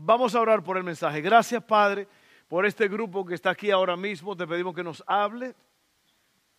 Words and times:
Vamos 0.00 0.36
a 0.36 0.40
orar 0.40 0.62
por 0.62 0.76
el 0.76 0.84
mensaje. 0.84 1.20
Gracias, 1.20 1.60
Padre, 1.64 2.06
por 2.46 2.64
este 2.64 2.86
grupo 2.86 3.26
que 3.26 3.34
está 3.34 3.50
aquí 3.50 3.72
ahora 3.72 3.96
mismo. 3.96 4.36
Te 4.36 4.46
pedimos 4.46 4.72
que 4.72 4.84
nos 4.84 5.02
hable 5.08 5.56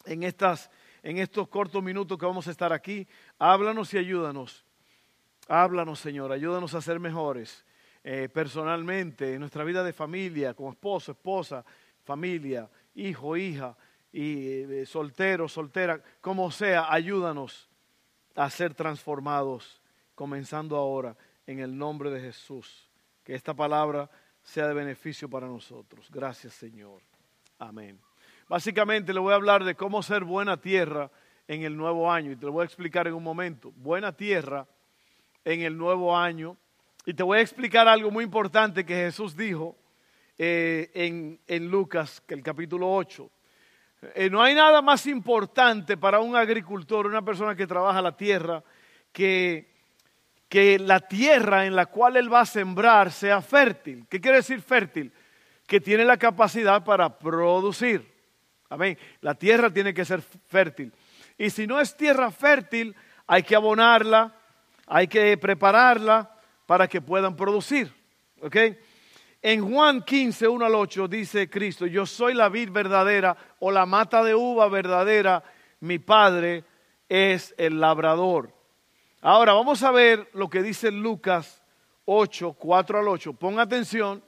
en, 0.03 0.23
estas, 0.23 0.69
en 1.01 1.19
estos 1.19 1.47
cortos 1.47 1.81
minutos 1.81 2.17
que 2.17 2.25
vamos 2.25 2.49
a 2.49 2.51
estar 2.51 2.73
aquí. 2.73 3.07
Háblanos 3.37 3.93
y 3.93 3.97
ayúdanos. 3.97 4.65
Háblanos, 5.47 6.01
Señor. 6.01 6.33
Ayúdanos 6.33 6.73
a 6.73 6.81
ser 6.81 6.99
mejores 6.99 7.65
eh, 8.03 8.27
personalmente, 8.27 9.35
en 9.35 9.39
nuestra 9.39 9.63
vida 9.63 9.85
de 9.85 9.93
familia, 9.93 10.53
como 10.53 10.71
esposo, 10.71 11.13
esposa, 11.13 11.63
familia, 12.03 12.69
hijo, 12.93 13.37
hija, 13.37 13.77
y 14.11 14.63
eh, 14.63 14.85
soltero, 14.85 15.47
soltera, 15.47 16.03
como 16.19 16.51
sea, 16.51 16.91
ayúdanos 16.91 17.69
a 18.35 18.49
ser 18.49 18.73
transformados, 18.73 19.81
comenzando 20.13 20.75
ahora 20.75 21.15
en 21.47 21.59
el 21.59 21.77
nombre 21.77 22.09
de 22.09 22.19
Jesús 22.19 22.88
que 23.29 23.35
esta 23.35 23.53
palabra 23.53 24.09
sea 24.41 24.67
de 24.67 24.73
beneficio 24.73 25.29
para 25.29 25.45
nosotros. 25.45 26.09
Gracias 26.09 26.51
Señor. 26.55 27.03
Amén. 27.59 27.99
Básicamente 28.47 29.13
le 29.13 29.19
voy 29.19 29.33
a 29.33 29.35
hablar 29.35 29.63
de 29.63 29.75
cómo 29.75 30.01
ser 30.01 30.23
buena 30.23 30.59
tierra 30.59 31.11
en 31.47 31.61
el 31.61 31.77
nuevo 31.77 32.11
año 32.11 32.31
y 32.31 32.35
te 32.35 32.47
lo 32.47 32.53
voy 32.53 32.63
a 32.63 32.65
explicar 32.65 33.07
en 33.07 33.13
un 33.13 33.21
momento. 33.21 33.71
Buena 33.75 34.11
tierra 34.11 34.65
en 35.45 35.61
el 35.61 35.77
nuevo 35.77 36.17
año. 36.17 36.57
Y 37.05 37.13
te 37.13 37.21
voy 37.21 37.37
a 37.37 37.41
explicar 37.41 37.87
algo 37.87 38.09
muy 38.09 38.23
importante 38.23 38.83
que 38.83 38.95
Jesús 38.95 39.35
dijo 39.37 39.75
eh, 40.35 40.89
en, 40.95 41.39
en, 41.45 41.69
Lucas, 41.69 42.23
el 42.29 42.41
capítulo 42.41 42.91
8. 42.91 43.29
Eh, 44.15 44.29
no 44.31 44.41
hay 44.41 44.55
nada 44.55 44.81
más 44.81 45.05
importante 45.05 45.97
para 45.97 46.19
un 46.19 46.35
agricultor, 46.35 47.05
una 47.05 47.23
persona 47.23 47.55
que 47.55 47.67
trabaja 47.67 48.01
la 48.01 48.17
tierra, 48.17 48.63
que 49.11 49.78
que 50.49 50.79
la 50.79 50.99
tierra 50.99 51.67
en 51.67 51.75
la 51.75 51.85
cual 51.85 52.17
él 52.17 52.33
va 52.33 52.41
a 52.41 52.45
sembrar 52.45 53.11
sea 53.11 53.41
fértil. 53.41 54.07
¿Qué 54.09 54.19
quiere 54.19 54.37
decir 54.37 54.61
fértil? 54.61 55.13
Que 55.67 55.79
tiene 55.79 56.03
la 56.03 56.17
capacidad 56.17 56.83
para 56.83 57.19
producir. 57.19 58.11
Amén. 58.67 58.97
La 59.21 59.35
tierra 59.35 59.69
tiene 59.69 59.93
que 59.93 60.03
ser 60.03 60.21
fértil. 60.21 60.91
Y 61.37 61.51
si 61.51 61.67
no 61.67 61.79
es 61.79 61.95
tierra 61.95 62.31
fértil, 62.31 62.95
hay 63.27 63.43
que 63.43 63.55
abonarla, 63.55 64.35
hay 64.87 65.07
que 65.07 65.37
prepararla 65.37 66.35
para 66.65 66.87
que 66.87 66.99
puedan 66.99 67.35
producir. 67.35 67.93
¿Ok? 68.41 68.55
En 69.41 69.71
Juan 69.71 70.01
15, 70.01 70.47
1 70.47 70.65
al 70.65 70.75
8 70.75 71.07
dice 71.07 71.49
Cristo, 71.49 71.85
yo 71.85 72.05
soy 72.05 72.33
la 72.33 72.49
vid 72.49 72.71
verdadera 72.71 73.37
o 73.59 73.71
la 73.71 73.85
mata 73.85 74.23
de 74.23 74.35
uva 74.35 74.67
verdadera, 74.67 75.43
mi 75.79 75.99
Padre 75.99 76.65
es 77.07 77.53
el 77.57 77.79
labrador. 77.79 78.58
Ahora 79.21 79.51
vamos 79.51 79.83
a 79.83 79.91
ver 79.91 80.29
lo 80.33 80.49
que 80.49 80.63
dice 80.63 80.91
Lucas 80.91 81.61
8, 82.05 82.53
4 82.53 82.99
al 82.99 83.07
8. 83.09 83.33
Pon 83.33 83.59
atención 83.59 84.23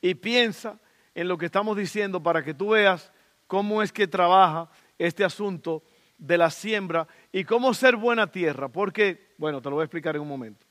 y 0.00 0.14
piensa 0.14 0.78
en 1.14 1.28
lo 1.28 1.36
que 1.36 1.46
estamos 1.46 1.76
diciendo 1.76 2.22
para 2.22 2.42
que 2.42 2.54
tú 2.54 2.70
veas 2.70 3.12
cómo 3.46 3.82
es 3.82 3.92
que 3.92 4.06
trabaja 4.06 4.70
este 4.98 5.24
asunto 5.24 5.82
de 6.16 6.38
la 6.38 6.50
siembra 6.50 7.06
y 7.32 7.44
cómo 7.44 7.74
ser 7.74 7.96
buena 7.96 8.28
tierra. 8.28 8.68
Porque, 8.68 9.34
bueno, 9.36 9.60
te 9.60 9.68
lo 9.68 9.76
voy 9.76 9.82
a 9.82 9.84
explicar 9.84 10.16
en 10.16 10.22
un 10.22 10.28
momento. 10.28 10.64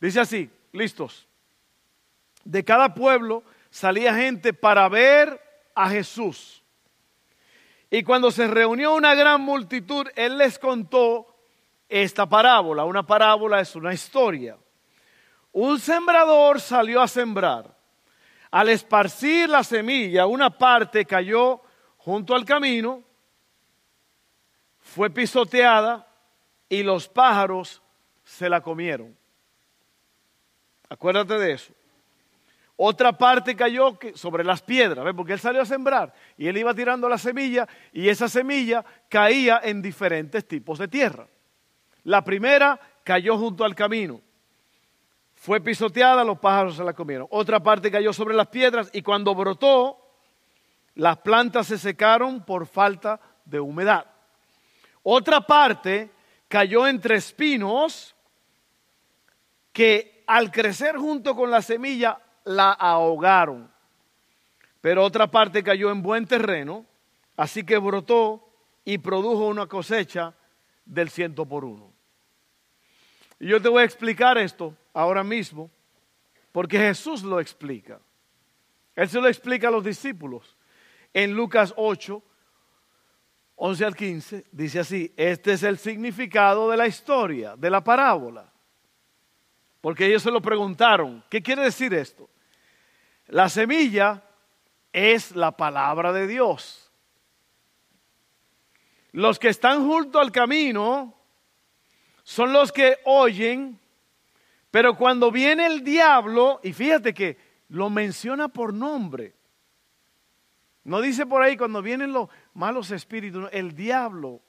Dice 0.00 0.20
así, 0.20 0.48
listos. 0.70 1.26
De 2.44 2.64
cada 2.64 2.94
pueblo 2.94 3.42
salía 3.70 4.14
gente 4.14 4.52
para 4.52 4.88
ver 4.88 5.40
a 5.74 5.90
Jesús. 5.90 6.62
Y 7.90 8.04
cuando 8.04 8.30
se 8.30 8.46
reunió 8.46 8.94
una 8.94 9.16
gran 9.16 9.40
multitud, 9.40 10.06
Él 10.14 10.38
les 10.38 10.60
contó 10.60 11.33
esta 11.88 12.26
parábola. 12.26 12.84
Una 12.84 13.04
parábola 13.04 13.60
es 13.60 13.74
una 13.76 13.92
historia. 13.92 14.56
Un 15.52 15.78
sembrador 15.78 16.60
salió 16.60 17.00
a 17.00 17.08
sembrar. 17.08 17.74
Al 18.50 18.68
esparcir 18.68 19.48
la 19.48 19.64
semilla, 19.64 20.26
una 20.26 20.50
parte 20.50 21.04
cayó 21.04 21.60
junto 21.96 22.34
al 22.34 22.44
camino, 22.44 23.02
fue 24.78 25.10
pisoteada 25.10 26.06
y 26.68 26.82
los 26.82 27.08
pájaros 27.08 27.82
se 28.22 28.48
la 28.48 28.60
comieron. 28.60 29.16
Acuérdate 30.88 31.38
de 31.38 31.52
eso. 31.52 31.72
Otra 32.76 33.16
parte 33.16 33.54
cayó 33.54 33.98
sobre 34.14 34.44
las 34.44 34.60
piedras, 34.60 35.14
porque 35.16 35.32
él 35.32 35.40
salió 35.40 35.62
a 35.62 35.66
sembrar 35.66 36.12
y 36.36 36.48
él 36.48 36.56
iba 36.56 36.74
tirando 36.74 37.08
la 37.08 37.18
semilla 37.18 37.68
y 37.92 38.08
esa 38.08 38.28
semilla 38.28 38.84
caía 39.08 39.60
en 39.62 39.80
diferentes 39.80 40.46
tipos 40.46 40.78
de 40.78 40.88
tierra. 40.88 41.26
La 42.04 42.22
primera 42.22 42.78
cayó 43.02 43.36
junto 43.36 43.64
al 43.64 43.74
camino. 43.74 44.20
Fue 45.34 45.60
pisoteada, 45.60 46.24
los 46.24 46.38
pájaros 46.38 46.76
se 46.76 46.84
la 46.84 46.92
comieron. 46.92 47.26
Otra 47.30 47.60
parte 47.60 47.90
cayó 47.90 48.12
sobre 48.12 48.34
las 48.34 48.46
piedras 48.48 48.88
y 48.92 49.02
cuando 49.02 49.34
brotó, 49.34 49.98
las 50.94 51.18
plantas 51.18 51.66
se 51.66 51.78
secaron 51.78 52.44
por 52.44 52.66
falta 52.66 53.20
de 53.44 53.60
humedad. 53.60 54.06
Otra 55.02 55.40
parte 55.40 56.10
cayó 56.48 56.86
entre 56.86 57.16
espinos 57.16 58.14
que 59.72 60.24
al 60.26 60.50
crecer 60.50 60.96
junto 60.96 61.34
con 61.34 61.50
la 61.50 61.60
semilla 61.60 62.20
la 62.44 62.70
ahogaron. 62.72 63.70
Pero 64.80 65.02
otra 65.02 65.30
parte 65.30 65.62
cayó 65.62 65.90
en 65.90 66.02
buen 66.02 66.26
terreno, 66.26 66.86
así 67.36 67.64
que 67.64 67.78
brotó 67.78 68.48
y 68.84 68.98
produjo 68.98 69.46
una 69.46 69.66
cosecha 69.66 70.34
del 70.84 71.10
ciento 71.10 71.46
por 71.46 71.64
uno. 71.64 71.93
Y 73.38 73.48
yo 73.48 73.60
te 73.60 73.68
voy 73.68 73.82
a 73.82 73.86
explicar 73.86 74.38
esto 74.38 74.76
ahora 74.92 75.24
mismo, 75.24 75.70
porque 76.52 76.78
Jesús 76.78 77.22
lo 77.22 77.40
explica. 77.40 78.00
Él 78.94 79.08
se 79.08 79.20
lo 79.20 79.28
explica 79.28 79.68
a 79.68 79.70
los 79.70 79.84
discípulos. 79.84 80.56
En 81.12 81.34
Lucas 81.34 81.74
8, 81.76 82.22
11 83.56 83.84
al 83.84 83.96
15, 83.96 84.44
dice 84.50 84.80
así, 84.80 85.12
este 85.16 85.52
es 85.52 85.62
el 85.62 85.78
significado 85.78 86.70
de 86.70 86.76
la 86.76 86.86
historia, 86.86 87.56
de 87.56 87.70
la 87.70 87.82
parábola. 87.82 88.52
Porque 89.80 90.06
ellos 90.06 90.22
se 90.22 90.30
lo 90.30 90.40
preguntaron, 90.40 91.22
¿qué 91.28 91.42
quiere 91.42 91.62
decir 91.62 91.92
esto? 91.92 92.28
La 93.26 93.48
semilla 93.48 94.22
es 94.92 95.34
la 95.34 95.56
palabra 95.56 96.12
de 96.12 96.26
Dios. 96.26 96.90
Los 99.12 99.38
que 99.38 99.48
están 99.48 99.86
junto 99.86 100.18
al 100.18 100.32
camino 100.32 101.13
son 102.24 102.54
los 102.54 102.72
que 102.72 102.96
oyen, 103.04 103.78
pero 104.70 104.96
cuando 104.96 105.30
viene 105.30 105.66
el 105.66 105.84
diablo, 105.84 106.58
y 106.62 106.72
fíjate 106.72 107.12
que 107.12 107.36
lo 107.68 107.90
menciona 107.90 108.48
por 108.48 108.72
nombre, 108.72 109.34
no 110.84 111.00
dice 111.00 111.26
por 111.26 111.42
ahí 111.42 111.56
cuando 111.56 111.82
vienen 111.82 112.12
los 112.12 112.28
malos 112.54 112.90
espíritus, 112.90 113.48
el 113.52 113.74
diablo, 113.76 114.40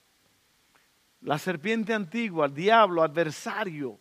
la 1.21 1.37
serpiente 1.37 1.93
antigua, 1.93 2.47
el 2.47 2.53
diablo, 2.53 3.03
adversario, 3.03 3.99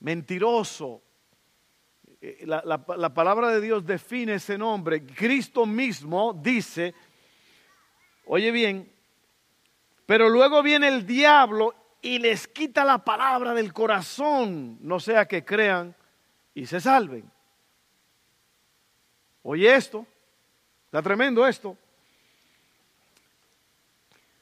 mentiroso. 0.00 1.02
Eh, 2.20 2.44
la, 2.46 2.62
la, 2.64 3.14
palabra 3.14 3.48
de 3.48 3.60
Dios 3.60 3.84
define 3.84 4.34
ese 4.34 4.56
nombre. 4.56 5.04
Cristo 5.04 5.66
mismo 5.66 6.32
dice, 6.32 6.94
oye 8.26 8.50
bien, 8.50 8.90
pero 10.06 10.28
luego 10.28 10.62
viene 10.62 10.88
el 10.88 11.06
diablo 11.06 11.74
y 12.02 12.18
les 12.18 12.48
quita 12.48 12.84
la 12.84 12.98
palabra 12.98 13.54
del 13.54 13.72
corazón, 13.72 14.76
no 14.80 14.98
sea 14.98 15.26
que 15.26 15.44
crean 15.44 15.94
y 16.52 16.66
se 16.66 16.80
salven. 16.80 17.30
Oye 19.44 19.72
esto, 19.72 20.04
está 20.86 21.00
tremendo 21.00 21.46
esto. 21.46 21.76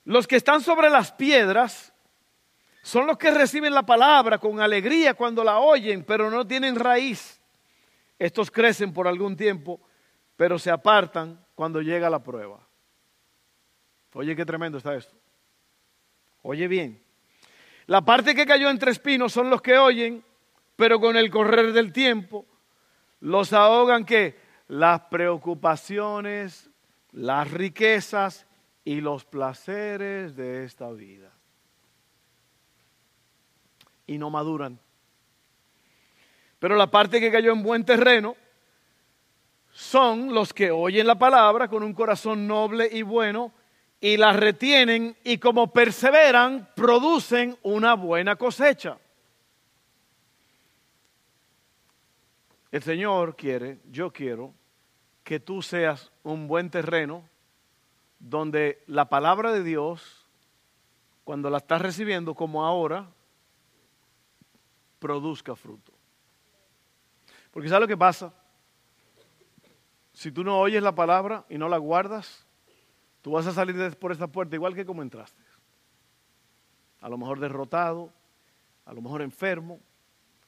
Los 0.06 0.26
que 0.26 0.36
están 0.36 0.62
sobre 0.62 0.88
las 0.88 1.12
piedras 1.12 1.92
son 2.82 3.06
los 3.06 3.18
que 3.18 3.30
reciben 3.30 3.74
la 3.74 3.84
palabra 3.84 4.38
con 4.38 4.58
alegría 4.58 5.12
cuando 5.12 5.44
la 5.44 5.58
oyen, 5.58 6.02
pero 6.02 6.30
no 6.30 6.46
tienen 6.46 6.76
raíz. 6.76 7.38
Estos 8.18 8.50
crecen 8.50 8.92
por 8.94 9.06
algún 9.06 9.36
tiempo, 9.36 9.80
pero 10.36 10.58
se 10.58 10.70
apartan 10.70 11.44
cuando 11.54 11.82
llega 11.82 12.08
la 12.08 12.22
prueba. 12.22 12.66
Oye, 14.14 14.34
qué 14.34 14.46
tremendo 14.46 14.78
está 14.78 14.94
esto. 14.94 15.14
Oye 16.42 16.66
bien. 16.66 17.09
La 17.90 18.02
parte 18.02 18.36
que 18.36 18.46
cayó 18.46 18.70
entre 18.70 18.92
espinos 18.92 19.32
son 19.32 19.50
los 19.50 19.60
que 19.62 19.76
oyen, 19.76 20.24
pero 20.76 21.00
con 21.00 21.16
el 21.16 21.28
correr 21.28 21.72
del 21.72 21.92
tiempo 21.92 22.46
los 23.18 23.52
ahogan 23.52 24.04
que 24.04 24.38
las 24.68 25.00
preocupaciones, 25.10 26.70
las 27.10 27.50
riquezas 27.50 28.46
y 28.84 29.00
los 29.00 29.24
placeres 29.24 30.36
de 30.36 30.62
esta 30.62 30.88
vida. 30.92 31.32
Y 34.06 34.18
no 34.18 34.30
maduran. 34.30 34.78
Pero 36.60 36.76
la 36.76 36.92
parte 36.92 37.18
que 37.18 37.32
cayó 37.32 37.50
en 37.50 37.64
buen 37.64 37.84
terreno 37.84 38.36
son 39.72 40.32
los 40.32 40.54
que 40.54 40.70
oyen 40.70 41.08
la 41.08 41.18
palabra 41.18 41.66
con 41.66 41.82
un 41.82 41.92
corazón 41.92 42.46
noble 42.46 42.88
y 42.92 43.02
bueno 43.02 43.52
y 44.00 44.16
las 44.16 44.36
retienen 44.36 45.16
y 45.24 45.38
como 45.38 45.72
perseveran, 45.72 46.68
producen 46.74 47.58
una 47.62 47.94
buena 47.94 48.36
cosecha. 48.36 48.98
El 52.70 52.82
Señor 52.82 53.36
quiere, 53.36 53.78
yo 53.90 54.12
quiero, 54.12 54.54
que 55.22 55.38
tú 55.38 55.60
seas 55.60 56.10
un 56.22 56.48
buen 56.48 56.70
terreno 56.70 57.28
donde 58.18 58.82
la 58.86 59.08
palabra 59.08 59.52
de 59.52 59.62
Dios, 59.62 60.26
cuando 61.24 61.50
la 61.50 61.58
estás 61.58 61.82
recibiendo 61.82 62.34
como 62.34 62.64
ahora, 62.64 63.08
produzca 64.98 65.54
fruto. 65.54 65.92
Porque 67.50 67.68
¿sabes 67.68 67.82
lo 67.82 67.88
que 67.88 67.96
pasa? 67.96 68.32
Si 70.12 70.32
tú 70.32 70.44
no 70.44 70.58
oyes 70.58 70.82
la 70.82 70.94
palabra 70.94 71.44
y 71.48 71.58
no 71.58 71.68
la 71.68 71.78
guardas, 71.78 72.46
tú 73.22 73.32
vas 73.32 73.46
a 73.46 73.52
salir 73.52 73.96
por 73.96 74.12
esta 74.12 74.26
puerta 74.26 74.56
igual 74.56 74.74
que 74.74 74.86
como 74.86 75.02
entraste. 75.02 75.42
A 77.00 77.08
lo 77.08 77.16
mejor 77.16 77.40
derrotado, 77.40 78.12
a 78.84 78.92
lo 78.92 79.00
mejor 79.00 79.22
enfermo, 79.22 79.80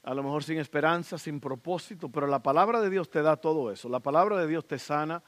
a 0.03 0.13
lo 0.13 0.21
mejor 0.21 0.43
sin 0.43 0.59
esperanza, 0.59 1.17
sin 1.17 1.39
propósito, 1.39 2.09
pero 2.09 2.27
la 2.27 2.43
palabra 2.43 2.81
de 2.81 2.89
Dios 2.89 3.09
te 3.09 3.21
da 3.21 3.37
todo 3.37 3.71
eso. 3.71 3.87
La 3.89 4.01
palabra 4.01 4.37
de 4.37 4.47
Dios 4.47 4.67
te 4.67 4.77
sana, 4.77 5.23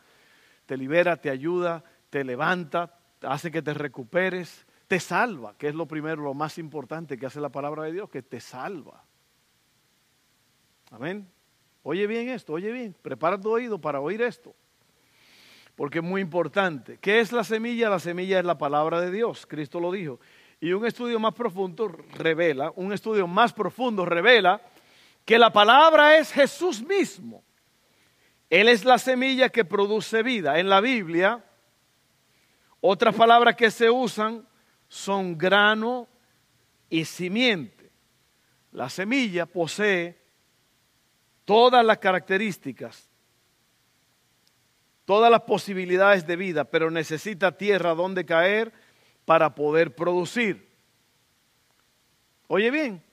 te 0.66 0.76
libera, 0.78 1.18
te 1.18 1.30
ayuda, 1.30 1.84
te 2.10 2.24
levanta, 2.24 3.00
hace 3.22 3.52
que 3.52 3.62
te 3.62 3.74
recuperes, 3.74 4.66
te 4.88 5.00
salva, 5.00 5.56
que 5.58 5.70
es 5.70 5.76
lo 5.76 5.88
primero, 5.88 6.24
lo 6.24 6.34
más 6.34 6.58
importante 6.58 7.18
que 7.18 7.26
hace 7.26 7.40
la 7.40 7.50
palabra 7.50 7.84
de 7.84 7.94
Dios, 7.94 8.10
que 8.10 8.22
te 8.22 8.40
salva. 8.40 9.04
Amén. 10.92 11.32
Oye 11.84 12.08
bien 12.08 12.30
esto, 12.30 12.54
oye 12.54 12.72
bien, 12.72 12.96
prepara 13.02 13.40
tu 13.40 13.52
oído 13.52 13.80
para 13.80 14.00
oír 14.00 14.22
esto, 14.22 14.56
porque 15.76 16.00
es 16.00 16.04
muy 16.04 16.22
importante. 16.22 16.98
¿Qué 17.00 17.20
es 17.20 17.32
la 17.32 17.44
semilla? 17.44 17.90
La 17.90 18.00
semilla 18.00 18.40
es 18.40 18.46
la 18.46 18.58
palabra 18.58 19.02
de 19.02 19.12
Dios, 19.12 19.46
Cristo 19.46 19.80
lo 19.80 19.92
dijo. 19.92 20.20
Y 20.60 20.74
un 20.74 20.86
estudio 20.86 21.20
más 21.20 21.34
profundo 21.34 21.88
revela, 21.88 22.72
un 22.76 22.94
estudio 22.94 23.28
más 23.28 23.54
profundo 23.54 24.06
revela 24.06 24.62
que 25.26 25.38
la 25.38 25.52
palabra 25.52 26.18
es 26.18 26.32
Jesús 26.32 26.82
mismo. 26.82 27.44
Él 28.50 28.70
es 28.70 28.86
la 28.86 28.98
semilla 28.98 29.50
que 29.50 29.66
produce 29.66 30.24
vida. 30.24 30.60
En 30.60 30.70
la 30.70 30.80
Biblia, 30.80 31.44
otras 32.80 33.16
palabras 33.16 33.56
que 33.56 33.72
se 33.72 33.90
usan 33.90 34.48
son 34.88 35.38
grano 35.38 36.08
y 36.90 37.04
simiente. 37.06 37.92
La 38.72 38.90
semilla 38.90 39.46
posee 39.46 40.22
todas 41.44 41.84
las 41.84 41.98
características, 41.98 43.10
todas 45.06 45.32
las 45.32 45.42
posibilidades 45.42 46.28
de 46.28 46.36
vida, 46.36 46.66
pero 46.66 46.92
necesita 46.92 47.58
tierra 47.58 47.94
donde 47.94 48.26
caer 48.26 48.74
para 49.24 49.56
poder 49.56 49.96
producir. 49.96 50.68
Oye 52.48 52.70
bien, 52.72 53.04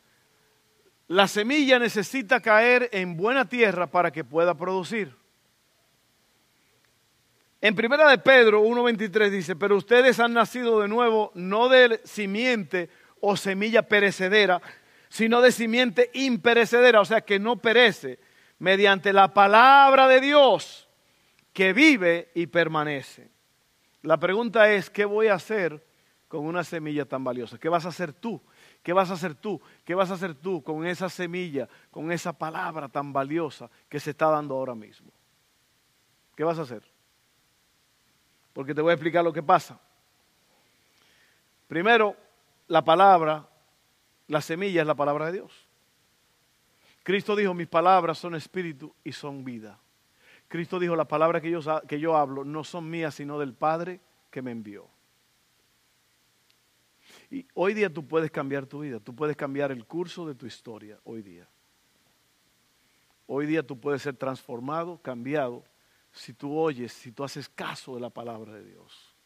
la 1.08 1.28
semilla 1.28 1.78
necesita 1.78 2.40
caer 2.40 2.88
en 2.92 3.16
buena 3.16 3.46
tierra 3.48 3.86
para 3.86 4.10
que 4.10 4.24
pueda 4.24 4.54
producir. 4.54 5.14
En 7.60 7.76
primera 7.76 8.08
de 8.08 8.18
Pedro 8.18 8.64
1.23 8.64 9.30
dice, 9.30 9.54
pero 9.54 9.76
ustedes 9.76 10.18
han 10.18 10.32
nacido 10.32 10.80
de 10.80 10.88
nuevo 10.88 11.30
no 11.34 11.68
de 11.68 12.00
simiente 12.04 12.90
o 13.20 13.36
semilla 13.36 13.82
perecedera, 13.82 14.60
sino 15.08 15.40
de 15.40 15.52
simiente 15.52 16.10
imperecedera, 16.14 17.00
o 17.00 17.04
sea 17.04 17.20
que 17.20 17.38
no 17.38 17.56
perece, 17.56 18.18
mediante 18.58 19.12
la 19.12 19.32
palabra 19.32 20.08
de 20.08 20.20
Dios 20.20 20.81
que 21.52 21.72
vive 21.72 22.30
y 22.34 22.46
permanece. 22.46 23.30
La 24.02 24.18
pregunta 24.18 24.70
es, 24.72 24.90
¿qué 24.90 25.04
voy 25.04 25.28
a 25.28 25.34
hacer 25.34 25.84
con 26.28 26.44
una 26.44 26.64
semilla 26.64 27.04
tan 27.04 27.22
valiosa? 27.22 27.58
¿Qué 27.58 27.68
vas 27.68 27.84
a 27.84 27.88
hacer 27.88 28.12
tú? 28.12 28.40
¿Qué 28.82 28.92
vas 28.92 29.10
a 29.10 29.14
hacer 29.14 29.34
tú? 29.34 29.60
¿Qué 29.84 29.94
vas 29.94 30.10
a 30.10 30.14
hacer 30.14 30.34
tú 30.34 30.62
con 30.62 30.86
esa 30.86 31.08
semilla, 31.08 31.68
con 31.90 32.10
esa 32.10 32.32
palabra 32.32 32.88
tan 32.88 33.12
valiosa 33.12 33.70
que 33.88 34.00
se 34.00 34.10
está 34.10 34.26
dando 34.28 34.54
ahora 34.54 34.74
mismo? 34.74 35.12
¿Qué 36.34 36.42
vas 36.42 36.58
a 36.58 36.62
hacer? 36.62 36.82
porque 38.52 38.74
te 38.74 38.82
voy 38.82 38.90
a 38.90 38.94
explicar 38.94 39.24
lo 39.24 39.32
que 39.32 39.42
pasa. 39.42 39.80
Primero, 41.68 42.16
la 42.68 42.84
palabra, 42.84 43.48
la 44.28 44.40
semilla 44.40 44.82
es 44.82 44.86
la 44.86 44.94
palabra 44.94 45.26
de 45.26 45.32
Dios. 45.32 45.52
Cristo 47.02 47.34
dijo, 47.34 47.54
mis 47.54 47.66
palabras 47.66 48.18
son 48.18 48.34
espíritu 48.34 48.94
y 49.02 49.12
son 49.12 49.44
vida. 49.44 49.78
Cristo 50.52 50.78
dijo, 50.78 50.94
las 50.94 51.06
palabras 51.06 51.40
que 51.40 51.50
yo, 51.50 51.60
que 51.88 51.98
yo 51.98 52.14
hablo 52.14 52.44
no 52.44 52.62
son 52.62 52.90
mías, 52.90 53.14
sino 53.14 53.38
del 53.38 53.54
Padre 53.54 54.00
que 54.30 54.42
me 54.42 54.50
envió. 54.50 54.86
Y 57.30 57.46
hoy 57.54 57.72
día 57.72 57.90
tú 57.90 58.06
puedes 58.06 58.30
cambiar 58.30 58.66
tu 58.66 58.80
vida, 58.80 59.00
tú 59.00 59.16
puedes 59.16 59.34
cambiar 59.34 59.72
el 59.72 59.86
curso 59.86 60.26
de 60.26 60.34
tu 60.34 60.44
historia, 60.44 61.00
hoy 61.04 61.22
día. 61.22 61.48
Hoy 63.26 63.46
día 63.46 63.66
tú 63.66 63.80
puedes 63.80 64.02
ser 64.02 64.14
transformado, 64.14 64.98
cambiado 65.00 65.64
si 66.12 66.34
tú 66.34 66.54
oyes, 66.54 66.92
si 66.92 67.12
tú 67.12 67.24
haces 67.24 67.48
caso 67.48 67.94
de 67.94 68.02
la 68.02 68.10
palabra 68.10 68.52
de 68.52 68.62
Dios. 68.62 69.16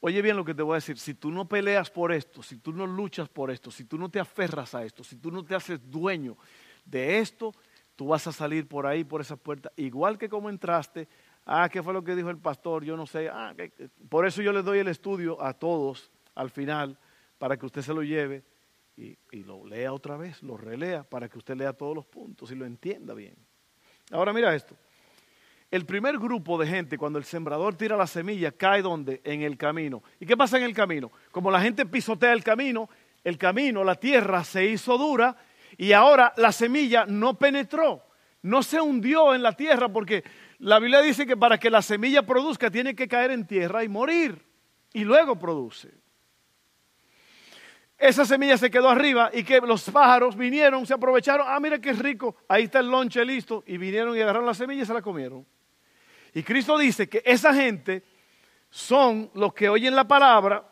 Oye 0.00 0.20
bien 0.20 0.36
lo 0.36 0.44
que 0.44 0.54
te 0.54 0.60
voy 0.60 0.74
a 0.74 0.84
decir, 0.84 0.98
si 0.98 1.14
tú 1.14 1.30
no 1.30 1.48
peleas 1.48 1.90
por 1.90 2.12
esto, 2.12 2.42
si 2.42 2.58
tú 2.58 2.74
no 2.74 2.86
luchas 2.86 3.30
por 3.30 3.50
esto, 3.50 3.70
si 3.70 3.86
tú 3.86 3.96
no 3.96 4.10
te 4.10 4.20
aferras 4.20 4.74
a 4.74 4.84
esto, 4.84 5.02
si 5.02 5.16
tú 5.16 5.30
no 5.30 5.42
te 5.42 5.54
haces 5.54 5.80
dueño 5.90 6.36
de 6.84 7.20
esto, 7.20 7.54
tú 7.96 8.08
vas 8.08 8.26
a 8.26 8.32
salir 8.32 8.68
por 8.68 8.86
ahí, 8.86 9.02
por 9.04 9.20
esa 9.20 9.36
puerta, 9.36 9.72
igual 9.76 10.18
que 10.18 10.28
como 10.28 10.48
entraste. 10.50 11.08
Ah, 11.46 11.68
¿qué 11.70 11.82
fue 11.82 11.92
lo 11.92 12.04
que 12.04 12.14
dijo 12.14 12.30
el 12.30 12.38
pastor? 12.38 12.84
Yo 12.84 12.96
no 12.96 13.06
sé. 13.06 13.28
Ah, 13.28 13.54
por 14.08 14.26
eso 14.26 14.42
yo 14.42 14.52
le 14.52 14.62
doy 14.62 14.78
el 14.78 14.88
estudio 14.88 15.42
a 15.42 15.54
todos 15.54 16.10
al 16.34 16.50
final, 16.50 16.98
para 17.38 17.56
que 17.56 17.66
usted 17.66 17.82
se 17.82 17.94
lo 17.94 18.02
lleve 18.02 18.44
y, 18.96 19.16
y 19.32 19.42
lo 19.44 19.66
lea 19.66 19.92
otra 19.92 20.16
vez, 20.16 20.42
lo 20.42 20.56
relea, 20.56 21.02
para 21.02 21.28
que 21.28 21.38
usted 21.38 21.56
lea 21.56 21.72
todos 21.72 21.94
los 21.94 22.06
puntos 22.06 22.50
y 22.50 22.54
lo 22.54 22.66
entienda 22.66 23.14
bien. 23.14 23.34
Ahora 24.10 24.32
mira 24.32 24.54
esto. 24.54 24.76
El 25.70 25.84
primer 25.84 26.18
grupo 26.18 26.58
de 26.58 26.66
gente, 26.66 26.96
cuando 26.96 27.18
el 27.18 27.24
sembrador 27.24 27.74
tira 27.74 27.96
la 27.96 28.06
semilla, 28.06 28.52
cae 28.52 28.82
donde? 28.82 29.20
En 29.24 29.42
el 29.42 29.56
camino. 29.56 30.02
¿Y 30.20 30.26
qué 30.26 30.36
pasa 30.36 30.58
en 30.58 30.62
el 30.62 30.74
camino? 30.74 31.10
Como 31.32 31.50
la 31.50 31.60
gente 31.60 31.86
pisotea 31.86 32.32
el 32.32 32.44
camino, 32.44 32.88
el 33.24 33.36
camino, 33.36 33.82
la 33.82 33.96
tierra 33.96 34.44
se 34.44 34.64
hizo 34.64 34.96
dura 34.96 35.36
y 35.76 35.92
ahora 35.92 36.32
la 36.36 36.52
semilla 36.52 37.04
no 37.06 37.38
penetró, 37.38 38.06
no 38.42 38.62
se 38.62 38.80
hundió 38.80 39.34
en 39.34 39.42
la 39.42 39.52
tierra 39.52 39.88
porque 39.88 40.24
la 40.58 40.78
Biblia 40.78 41.00
dice 41.00 41.26
que 41.26 41.36
para 41.36 41.58
que 41.58 41.70
la 41.70 41.82
semilla 41.82 42.22
produzca 42.22 42.70
tiene 42.70 42.94
que 42.94 43.08
caer 43.08 43.30
en 43.30 43.46
tierra 43.46 43.84
y 43.84 43.88
morir 43.88 44.42
y 44.92 45.04
luego 45.04 45.38
produce. 45.38 45.90
Esa 47.98 48.26
semilla 48.26 48.58
se 48.58 48.70
quedó 48.70 48.90
arriba 48.90 49.30
y 49.32 49.42
que 49.42 49.58
los 49.60 49.88
pájaros 49.90 50.36
vinieron, 50.36 50.86
se 50.86 50.94
aprovecharon, 50.94 51.46
ah, 51.48 51.58
mira 51.60 51.78
qué 51.78 51.92
rico, 51.94 52.36
ahí 52.46 52.64
está 52.64 52.80
el 52.80 52.90
lonche 52.90 53.24
listo 53.24 53.64
y 53.66 53.78
vinieron 53.78 54.16
y 54.16 54.20
agarraron 54.20 54.46
la 54.46 54.54
semilla 54.54 54.82
y 54.82 54.86
se 54.86 54.94
la 54.94 55.02
comieron. 55.02 55.46
Y 56.34 56.42
Cristo 56.42 56.76
dice 56.76 57.08
que 57.08 57.22
esa 57.24 57.54
gente 57.54 58.02
son 58.68 59.30
los 59.34 59.54
que 59.54 59.70
oyen 59.70 59.96
la 59.96 60.06
palabra. 60.06 60.68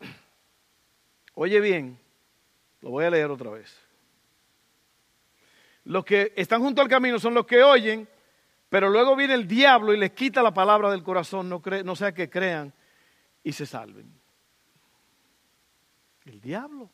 Oye 1.35 1.61
bien, 1.61 1.99
lo 2.83 2.90
voy 2.90 3.07
a 3.07 3.11
leer 3.11 3.31
otra 3.31 3.50
vez. 3.50 3.84
Los 5.85 6.05
que 6.05 6.33
están 6.37 6.62
junto 6.62 6.81
al 6.81 6.88
camino 6.88 7.19
son 7.19 7.35
los 7.35 7.47
que 7.47 7.62
oyen, 7.62 8.09
pero 8.69 8.88
luego 8.88 9.14
viene 9.14 9.35
el 9.35 9.47
diablo 9.47 9.93
y 9.93 9.99
les 9.99 10.12
quita 10.12 10.43
la 10.43 10.53
palabra 10.53 10.91
del 10.91 11.03
corazón, 11.03 11.49
no, 11.49 11.97
sea 11.97 12.12
que 12.12 12.31
crean 12.31 12.73
y 13.43 13.53
se 13.53 13.67
salven. 13.67 14.12
El 16.25 16.41
diablo. 16.41 16.91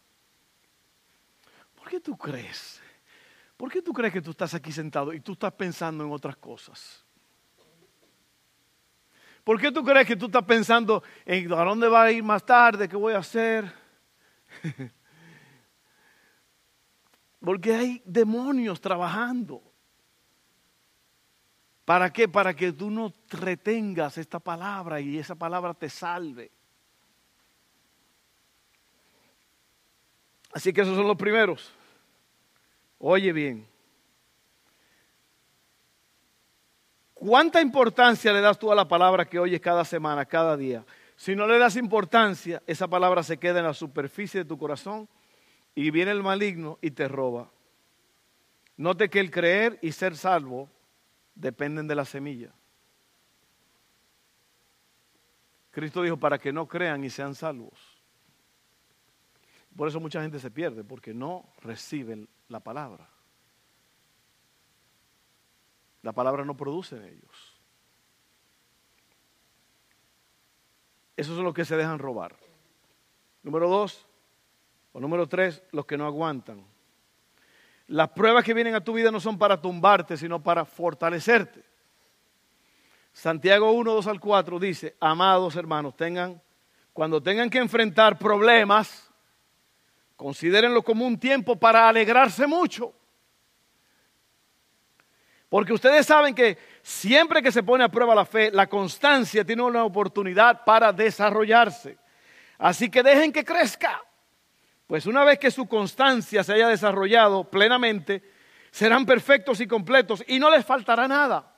¿Por 1.76 1.88
qué 1.88 2.00
tú 2.00 2.16
crees? 2.18 2.82
¿Por 3.56 3.70
qué 3.70 3.80
tú 3.80 3.92
crees 3.92 4.12
que 4.12 4.20
tú 4.20 4.32
estás 4.32 4.54
aquí 4.54 4.73
sentado 4.73 5.12
y 5.12 5.20
tú 5.20 5.32
estás 5.32 5.52
pensando 5.52 6.04
en 6.04 6.11
otras 6.11 6.37
cosas? 6.37 7.04
¿Por 9.44 9.61
qué 9.61 9.70
tú 9.70 9.85
crees 9.85 10.06
que 10.06 10.16
tú 10.16 10.26
estás 10.26 10.44
pensando 10.44 11.02
en 11.25 11.52
a 11.52 11.64
dónde 11.64 11.88
va 11.88 12.02
a 12.02 12.12
ir 12.12 12.23
más 12.23 12.44
tarde? 12.44 12.88
¿Qué 12.88 12.97
voy 12.97 13.14
a 13.14 13.18
hacer? 13.18 13.73
Porque 17.40 17.75
hay 17.75 18.02
demonios 18.04 18.80
trabajando. 18.80 19.62
¿Para 21.85 22.12
qué? 22.12 22.28
Para 22.28 22.54
que 22.54 22.73
tú 22.73 22.90
no 22.90 23.12
retengas 23.30 24.18
esta 24.18 24.38
palabra 24.38 25.00
y 25.00 25.18
esa 25.18 25.35
palabra 25.35 25.75
te 25.75 25.88
salve. 25.88 26.52
Así 30.52 30.73
que 30.73 30.82
esos 30.82 30.97
son 30.97 31.06
los 31.06 31.16
primeros. 31.16 31.73
Oye 32.99 33.32
bien. 33.32 33.66
¿Cuánta 37.14 37.61
importancia 37.61 38.32
le 38.32 38.40
das 38.40 38.59
tú 38.59 38.70
a 38.70 38.75
la 38.75 38.88
palabra 38.88 39.25
que 39.25 39.38
oyes 39.38 39.61
cada 39.61 39.85
semana, 39.85 40.25
cada 40.25 40.56
día? 40.56 40.85
Si 41.16 41.35
no 41.35 41.47
le 41.47 41.59
das 41.59 41.76
importancia, 41.76 42.62
esa 42.66 42.88
palabra 42.88 43.23
se 43.23 43.38
queda 43.38 43.59
en 43.59 43.66
la 43.66 43.75
superficie 43.75 44.40
de 44.40 44.49
tu 44.49 44.56
corazón 44.56 45.09
y 45.80 45.90
viene 45.90 46.10
el 46.10 46.22
maligno 46.22 46.78
y 46.82 46.90
te 46.90 47.08
roba. 47.08 47.50
Note 48.76 49.08
que 49.08 49.18
el 49.18 49.30
creer 49.30 49.78
y 49.80 49.92
ser 49.92 50.14
salvo 50.14 50.68
dependen 51.34 51.88
de 51.88 51.94
la 51.94 52.04
semilla. 52.04 52.52
Cristo 55.70 56.02
dijo 56.02 56.18
para 56.18 56.38
que 56.38 56.52
no 56.52 56.68
crean 56.68 57.02
y 57.02 57.08
sean 57.08 57.34
salvos. 57.34 57.78
Por 59.75 59.88
eso 59.88 60.00
mucha 60.00 60.20
gente 60.20 60.38
se 60.38 60.50
pierde, 60.50 60.84
porque 60.84 61.14
no 61.14 61.49
reciben 61.62 62.28
la 62.49 62.60
palabra. 62.60 63.08
La 66.02 66.12
palabra 66.12 66.44
no 66.44 66.58
produce 66.58 66.96
en 66.96 67.04
ellos. 67.04 67.58
Esos 71.16 71.37
son 71.37 71.44
los 71.44 71.54
que 71.54 71.64
se 71.64 71.76
dejan 71.76 71.99
robar. 71.99 72.37
Número 73.42 73.70
dos, 73.70 74.06
o 74.92 75.00
número 75.00 75.28
tres, 75.28 75.62
los 75.73 75.87
que 75.87 75.97
no 75.97 76.06
aguantan. 76.06 76.64
Las 77.87 78.11
pruebas 78.11 78.44
que 78.44 78.54
vienen 78.54 78.75
a 78.75 78.85
tu 78.85 78.92
vida 78.92 79.11
no 79.11 79.20
son 79.20 79.38
para 79.38 79.61
tumbarte, 79.61 80.16
sino 80.16 80.42
para 80.42 80.64
fortalecerte. 80.64 81.64
Santiago 83.12 83.73
1, 83.73 83.92
2 83.92 84.06
al 84.06 84.20
4 84.20 84.59
dice, 84.59 84.97
amados 85.00 85.56
hermanos, 85.56 85.97
tengan, 85.97 86.40
cuando 86.92 87.23
tengan 87.23 87.50
que 87.50 87.59
enfrentar 87.59 88.18
problemas, 88.18 89.11
considérenlo 90.16 90.82
como 90.82 91.06
un 91.06 91.18
tiempo 91.18 91.56
para 91.56 91.88
alegrarse 91.88 92.47
mucho. 92.47 92.94
Porque 95.49 95.73
ustedes 95.73 96.06
saben 96.06 96.32
que 96.32 96.56
siempre 96.80 97.42
que 97.42 97.50
se 97.50 97.64
pone 97.64 97.82
a 97.82 97.88
prueba 97.88 98.14
la 98.14 98.25
fe, 98.25 98.52
la 98.52 98.68
constancia 98.68 99.44
tiene 99.44 99.62
una 99.62 99.85
oportunidad 99.85 100.64
para 100.64 100.92
desarrollarse. 100.92 101.99
Así 102.56 102.88
que 102.88 103.02
dejen 103.02 103.32
que 103.32 103.44
crezca. 103.44 104.00
Pues 104.90 105.06
una 105.06 105.23
vez 105.23 105.38
que 105.38 105.52
su 105.52 105.68
constancia 105.68 106.42
se 106.42 106.52
haya 106.52 106.66
desarrollado 106.66 107.49
plenamente, 107.49 108.25
serán 108.73 109.06
perfectos 109.06 109.61
y 109.61 109.68
completos 109.68 110.25
y 110.26 110.40
no 110.40 110.50
les 110.50 110.66
faltará 110.66 111.06
nada. 111.06 111.54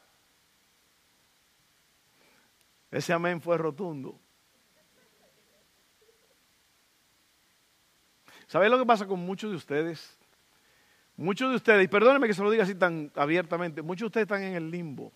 Ese 2.91 3.11
amén 3.15 3.41
fue 3.41 3.57
rotundo. 3.57 4.21
¿Sabéis 8.49 8.71
lo 8.71 8.79
que 8.79 8.85
pasa 8.85 9.07
con 9.07 9.21
muchos 9.21 9.51
de 9.51 9.57
ustedes? 9.57 10.19
Muchos 11.17 11.49
de 11.49 11.57
ustedes, 11.57 11.85
y 11.87 11.89
perdónenme 11.89 12.27
que 12.27 12.35
se 12.35 12.43
lo 12.43 12.51
diga 12.51 12.65
así 12.65 12.75
tan 12.75 13.11
abiertamente, 13.15 13.81
muchos 13.81 14.03
de 14.03 14.07
ustedes 14.09 14.25
están 14.27 14.43
en 14.43 14.57
el 14.57 14.71
limbo. 14.71 15.11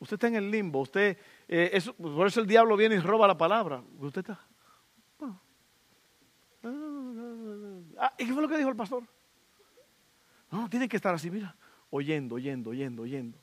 Usted 0.00 0.14
está 0.14 0.26
en 0.26 0.34
el 0.34 0.50
limbo, 0.50 0.80
usted, 0.80 1.18
eh, 1.46 1.80
por 1.98 2.26
eso 2.26 2.40
el 2.40 2.48
diablo 2.48 2.76
viene 2.76 2.96
y 2.96 2.98
roba 2.98 3.28
la 3.28 3.38
palabra. 3.38 3.80
Usted 4.00 4.22
está. 4.22 4.44
¿Y 8.18 8.26
qué 8.26 8.32
fue 8.32 8.42
lo 8.42 8.48
que 8.48 8.56
dijo 8.56 8.70
el 8.70 8.76
pastor? 8.76 9.04
No, 10.50 10.68
tiene 10.68 10.88
que 10.88 10.96
estar 10.96 11.14
así, 11.14 11.30
mira, 11.30 11.56
oyendo, 11.90 12.36
oyendo, 12.36 12.70
oyendo, 12.70 13.02
oyendo. 13.02 13.38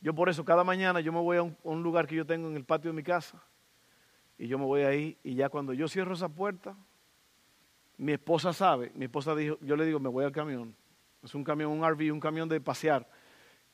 Yo 0.00 0.14
por 0.14 0.28
eso 0.28 0.44
cada 0.44 0.64
mañana 0.64 1.00
yo 1.00 1.12
me 1.12 1.20
voy 1.20 1.36
a 1.36 1.42
un, 1.42 1.82
lugar 1.82 2.06
que 2.06 2.14
yo 2.14 2.26
tengo 2.26 2.48
en 2.48 2.56
el 2.56 2.64
patio 2.64 2.90
de 2.90 2.96
mi 2.96 3.02
casa 3.02 3.42
y 4.38 4.48
yo 4.48 4.58
me 4.58 4.64
voy 4.64 4.82
ahí 4.82 5.18
y 5.22 5.34
ya 5.34 5.50
cuando 5.50 5.74
yo 5.74 5.88
cierro 5.88 6.14
esa 6.14 6.28
puerta, 6.28 6.74
mi 7.98 8.12
esposa 8.12 8.54
sabe, 8.54 8.90
mi 8.94 9.04
esposa 9.04 9.34
dijo, 9.34 9.58
yo 9.60 9.76
le 9.76 9.84
digo, 9.84 10.00
me 10.00 10.08
voy 10.08 10.24
al 10.24 10.32
camión. 10.32 10.74
Es 11.22 11.34
un 11.34 11.44
camión, 11.44 11.70
un 11.70 11.86
RV, 11.86 12.12
un 12.12 12.20
camión 12.20 12.48
de 12.48 12.60
pasear, 12.60 13.06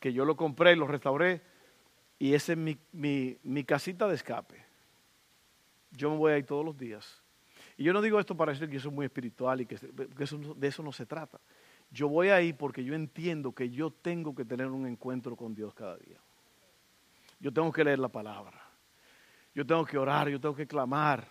que 0.01 0.13
yo 0.13 0.25
lo 0.25 0.37
compré, 0.37 0.75
lo 0.75 0.89
restauré 0.89 1.43
y 2.19 2.35
esa 2.35 2.53
es 2.53 2.59
mi, 2.59 2.77
mi, 2.93 3.65
casita 3.65 4.09
de 4.09 4.15
escape. 4.15 4.65
Yo 5.93 6.11
me 6.11 6.17
voy 6.17 6.33
ahí 6.33 6.43
todos 6.43 6.65
los 6.65 6.77
días. 6.77 7.23
Y 7.77 7.85
yo 7.85 7.93
no 7.93 8.01
digo 8.01 8.19
esto 8.19 8.37
para 8.37 8.53
decir 8.53 8.69
que 8.69 8.75
yo 8.75 8.81
soy 8.81 8.93
muy 8.93 9.07
espiritual 9.07 9.61
y 9.61 9.67
que, 9.67 9.77
de 9.77 10.69
eso 10.69 10.83
no 10.83 10.93
se 10.93 11.07
trata. 11.07 11.39
Yo 11.91 12.09
voy 12.09 12.29
ahí 12.29 12.53
porque 12.53 12.83
yo 12.83 12.95
entiendo 12.95 13.53
que 13.53 13.71
yo 13.71 13.91
tengo 13.91 14.35
que 14.35 14.45
tener 14.45 14.69
un 14.69 14.87
encuentro 14.87 15.37
con 15.37 15.55
Dios 15.55 15.75
cada 15.75 15.97
día. 15.97 16.19
Yo 17.39 17.53
tengo 17.53 17.71
que 17.71 17.85
leer 17.85 17.99
la 17.99 18.09
palabra. 18.09 18.61
Yo 19.55 19.65
tengo 19.67 19.85
que 19.85 19.99
orar, 19.99 20.29
yo 20.29 20.41
tengo 20.41 20.55
que 20.55 20.67
clamar. 20.67 21.27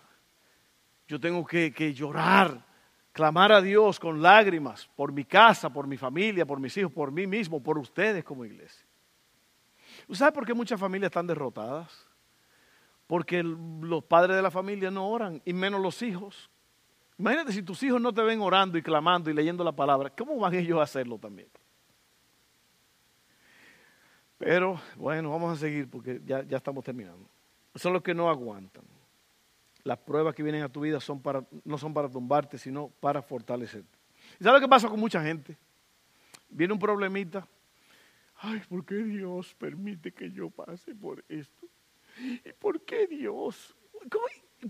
Yo 1.08 1.20
tengo 1.20 1.46
que, 1.46 1.94
llorar, 1.94 2.64
clamar 3.12 3.52
a 3.52 3.60
Dios 3.60 4.00
con 4.00 4.20
lágrimas 4.20 4.88
por 4.96 5.12
mi 5.12 5.24
casa, 5.24 5.70
por 5.70 5.86
mi 5.86 5.96
familia, 5.96 6.44
por 6.44 6.58
mis 6.58 6.76
hijos, 6.76 6.92
por 6.92 7.12
mí 7.12 7.26
mismo, 7.26 7.62
por 7.62 7.78
ustedes 7.78 8.24
como 8.24 8.44
iglesia. 8.44 8.84
¿Usted 10.08 10.16
sabe 10.16 10.32
por 10.32 10.44
qué 10.44 10.52
muchas 10.52 10.80
familias 10.80 11.10
están 11.10 11.26
derrotadas? 11.26 12.05
Porque 13.06 13.42
los 13.42 14.04
padres 14.04 14.36
de 14.36 14.42
la 14.42 14.50
familia 14.50 14.90
no 14.90 15.08
oran, 15.08 15.40
y 15.44 15.52
menos 15.52 15.80
los 15.80 16.02
hijos. 16.02 16.50
Imagínate 17.18 17.52
si 17.52 17.62
tus 17.62 17.82
hijos 17.82 18.00
no 18.00 18.12
te 18.12 18.22
ven 18.22 18.40
orando 18.40 18.76
y 18.76 18.82
clamando 18.82 19.30
y 19.30 19.34
leyendo 19.34 19.64
la 19.64 19.72
palabra, 19.72 20.10
¿cómo 20.10 20.38
van 20.38 20.54
ellos 20.54 20.78
a 20.78 20.82
hacerlo 20.82 21.18
también? 21.18 21.48
Pero 24.38 24.80
bueno, 24.96 25.30
vamos 25.30 25.56
a 25.56 25.60
seguir 25.60 25.88
porque 25.88 26.20
ya, 26.26 26.40
estamos 26.50 26.84
terminando. 26.84 27.26
Son 27.74 27.92
los 27.92 28.02
que 28.02 28.14
no 28.14 28.28
aguantan. 28.28 28.84
Las 29.82 29.98
pruebas 29.98 30.34
que 30.34 30.42
vienen 30.42 30.62
a 30.62 30.68
tu 30.68 30.80
vida 30.80 30.98
no 31.64 31.78
son 31.78 31.94
para 31.94 32.08
tumbarte, 32.10 32.58
sino 32.58 32.88
para 33.00 33.22
fortalecerte. 33.22 33.98
¿Y 34.40 34.44
sabes 34.44 34.60
qué 34.60 34.68
pasa 34.68 34.88
con 34.88 34.98
mucha 34.98 35.22
gente? 35.22 35.56
Viene 36.48 36.72
un 36.72 36.78
problemita. 36.78 37.46
Ay, 38.38 38.60
¿por 38.68 38.84
qué 38.84 38.96
Dios 38.96 39.54
permite 39.54 40.12
que 40.12 40.30
yo 40.30 40.50
pase 40.50 40.94
por 40.94 41.24
esto? 41.28 41.66
¿Y 42.18 42.52
por 42.52 42.84
qué 42.84 43.06
Dios? 43.06 43.76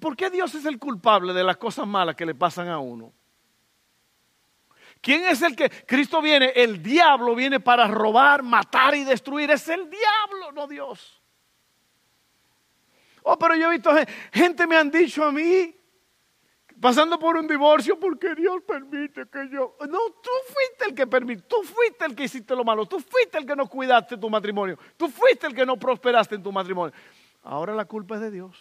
¿Por 0.01 0.17
qué 0.17 0.31
Dios 0.31 0.55
es 0.55 0.65
el 0.65 0.79
culpable 0.79 1.33
de 1.33 1.45
las 1.45 1.57
cosas 1.57 1.87
malas 1.87 2.17
que 2.17 2.27
le 2.27 2.35
pasan 2.35 2.69
a 2.69 2.79
uno? 2.79 3.13
¿Quién 5.01 5.25
es 5.27 5.43
el 5.43 5.55
que 5.55 5.71
Cristo 5.87 6.21
viene? 6.21 6.53
El 6.55 6.83
diablo 6.83 7.35
viene 7.35 7.61
para 7.61 7.87
robar, 7.87 8.43
matar 8.43 8.95
y 8.95 9.05
destruir. 9.05 9.51
Es 9.51 9.69
el 9.69 9.89
diablo, 9.89 10.53
no 10.53 10.67
Dios. 10.67 11.23
Oh, 13.23 13.39
pero 13.39 13.55
yo 13.57 13.69
he 13.71 13.77
visto 13.77 13.91
gente 14.33 14.67
me 14.67 14.77
han 14.77 14.91
dicho 14.91 15.25
a 15.25 15.33
mí, 15.33 15.75
pasando 16.81 17.19
por 17.19 17.37
un 17.37 17.47
divorcio, 17.47 17.99
porque 17.99 18.35
Dios 18.35 18.63
permite 18.67 19.27
que 19.29 19.49
yo... 19.51 19.77
No, 19.89 19.99
tú 20.23 20.31
fuiste 20.47 20.85
el 20.89 20.95
que 20.95 21.07
permite, 21.07 21.43
tú 21.43 21.63
fuiste 21.63 22.05
el 22.05 22.15
que 22.15 22.25
hiciste 22.25 22.55
lo 22.55 22.65
malo, 22.65 22.87
tú 22.87 23.01
fuiste 23.01 23.39
el 23.39 23.47
que 23.47 23.57
no 23.57 23.69
cuidaste 23.69 24.17
tu 24.17 24.31
matrimonio, 24.31 24.79
tú 24.97 25.09
fuiste 25.09 25.47
el 25.47 25.55
que 25.55 25.67
no 25.67 25.77
prosperaste 25.77 26.37
en 26.37 26.43
tu 26.43 26.53
matrimonio. 26.53 26.95
Ahora 27.47 27.75
la 27.75 27.85
culpa 27.85 28.17
es 28.17 28.23
de 28.23 28.31
Dios. 28.33 28.57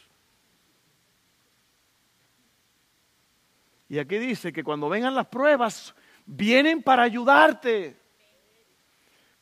Y 3.89 3.97
aquí 3.97 4.19
dice 4.19 4.53
que 4.53 4.63
cuando 4.63 4.89
vengan 4.89 5.15
las 5.15 5.25
pruebas, 5.25 5.95
vienen 6.25 6.83
para 6.83 7.01
ayudarte. 7.01 7.99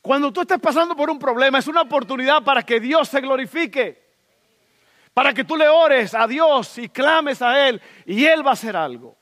Cuando 0.00 0.32
tú 0.32 0.40
estés 0.40 0.58
pasando 0.58 0.96
por 0.96 1.10
un 1.10 1.18
problema, 1.18 1.58
es 1.58 1.68
una 1.68 1.82
oportunidad 1.82 2.42
para 2.42 2.62
que 2.62 2.80
Dios 2.80 3.06
se 3.08 3.20
glorifique. 3.20 4.02
Para 5.12 5.34
que 5.34 5.44
tú 5.44 5.56
le 5.56 5.68
ores 5.68 6.14
a 6.14 6.26
Dios 6.26 6.78
y 6.78 6.88
clames 6.88 7.42
a 7.42 7.68
Él 7.68 7.80
y 8.06 8.24
Él 8.24 8.44
va 8.44 8.50
a 8.50 8.54
hacer 8.54 8.74
algo. 8.74 9.14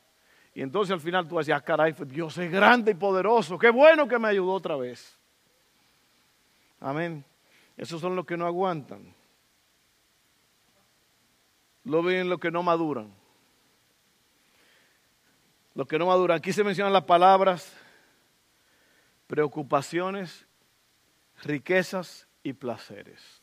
Y 0.54 0.62
entonces 0.62 0.92
al 0.92 1.00
final 1.00 1.26
tú 1.26 1.38
decir, 1.38 1.54
ah, 1.54 1.60
caray, 1.60 1.94
Dios 2.06 2.38
es 2.38 2.50
grande 2.50 2.92
y 2.92 2.94
poderoso. 2.94 3.58
Qué 3.58 3.70
bueno 3.70 4.06
que 4.06 4.20
me 4.20 4.28
ayudó 4.28 4.52
otra 4.52 4.76
vez. 4.76 5.18
Amén. 6.78 7.24
Esos 7.76 8.00
son 8.00 8.14
los 8.14 8.24
que 8.24 8.36
no 8.36 8.46
aguantan. 8.46 9.12
Lo 11.84 12.02
ven 12.02 12.28
los 12.28 12.38
que 12.38 12.50
no 12.50 12.62
maduran. 12.62 13.12
Lo 15.74 15.86
que 15.86 15.98
no 15.98 16.06
maduran. 16.06 16.38
Aquí 16.38 16.52
se 16.52 16.64
mencionan 16.64 16.92
las 16.92 17.04
palabras 17.04 17.72
preocupaciones, 19.26 20.46
riquezas 21.42 22.28
y 22.42 22.52
placeres. 22.52 23.40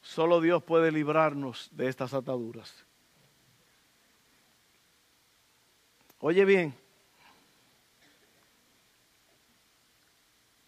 Solo 0.00 0.40
Dios 0.40 0.62
puede 0.62 0.92
librarnos 0.92 1.68
de 1.72 1.88
estas 1.88 2.14
ataduras. 2.14 2.84
Oye 6.20 6.44
bien, 6.44 6.72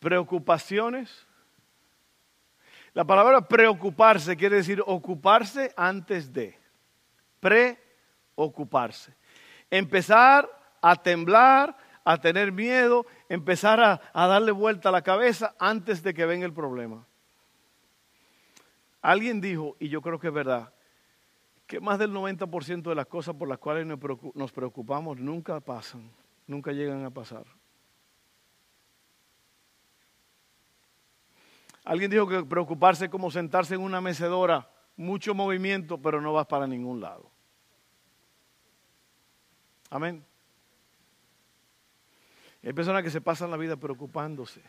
preocupaciones. 0.00 1.26
La 2.94 3.04
palabra 3.04 3.40
preocuparse 3.46 4.36
quiere 4.36 4.56
decir 4.56 4.80
ocuparse 4.86 5.72
antes 5.76 6.32
de. 6.32 6.56
Pre 7.40 7.76
ocuparse. 8.36 9.12
Empezar 9.68 10.48
a 10.80 10.94
temblar, 10.94 11.76
a 12.04 12.20
tener 12.20 12.52
miedo, 12.52 13.04
empezar 13.28 13.80
a, 13.80 14.00
darle 14.14 14.52
vuelta 14.52 14.90
a 14.90 14.92
la 14.92 15.02
cabeza 15.02 15.56
antes 15.58 16.02
de 16.04 16.14
que 16.14 16.24
venga 16.24 16.46
el 16.46 16.52
problema. 16.52 17.04
Alguien 19.02 19.40
dijo, 19.40 19.76
y 19.80 19.88
yo 19.88 20.00
creo 20.00 20.20
que 20.20 20.28
es 20.28 20.34
verdad, 20.34 20.72
que 21.66 21.80
más 21.80 21.98
del 21.98 22.12
90% 22.12 22.82
de 22.82 22.94
las 22.94 23.06
cosas 23.06 23.34
por 23.34 23.48
las 23.48 23.58
cuales 23.58 23.86
nos 23.86 24.52
preocupamos 24.52 25.18
nunca 25.18 25.58
pasan, 25.60 26.10
nunca 26.46 26.72
llegan 26.72 27.04
a 27.04 27.10
pasar. 27.10 27.44
Alguien 31.84 32.10
dijo 32.10 32.26
que 32.26 32.42
preocuparse 32.44 33.04
es 33.04 33.10
como 33.10 33.30
sentarse 33.30 33.74
en 33.74 33.82
una 33.82 34.00
mecedora, 34.00 34.70
mucho 34.96 35.34
movimiento, 35.34 36.00
pero 36.00 36.20
no 36.20 36.32
vas 36.32 36.46
para 36.46 36.66
ningún 36.66 37.00
lado. 37.00 37.30
Amén. 39.90 40.24
Hay 42.62 42.72
personas 42.72 43.02
que 43.02 43.10
se 43.10 43.20
pasan 43.20 43.50
la 43.50 43.58
vida 43.58 43.76
preocupándose. 43.76 44.62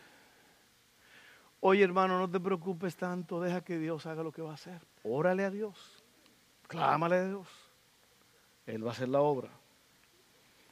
Oye, 1.61 1.83
hermano, 1.83 2.19
no 2.19 2.29
te 2.29 2.39
preocupes 2.39 2.97
tanto, 2.97 3.39
deja 3.39 3.61
que 3.61 3.79
Dios 3.79 4.05
haga 4.05 4.21
lo 4.21 4.31
que 4.31 4.41
va 4.41 4.51
a 4.51 4.55
hacer. 4.55 4.81
Órale 5.03 5.45
a 5.45 5.49
Dios, 5.49 6.03
clámale 6.67 7.15
a 7.15 7.27
Dios. 7.27 7.47
Él 8.65 8.83
va 8.85 8.89
a 8.89 8.91
hacer 8.91 9.07
la 9.07 9.21
obra. 9.21 9.49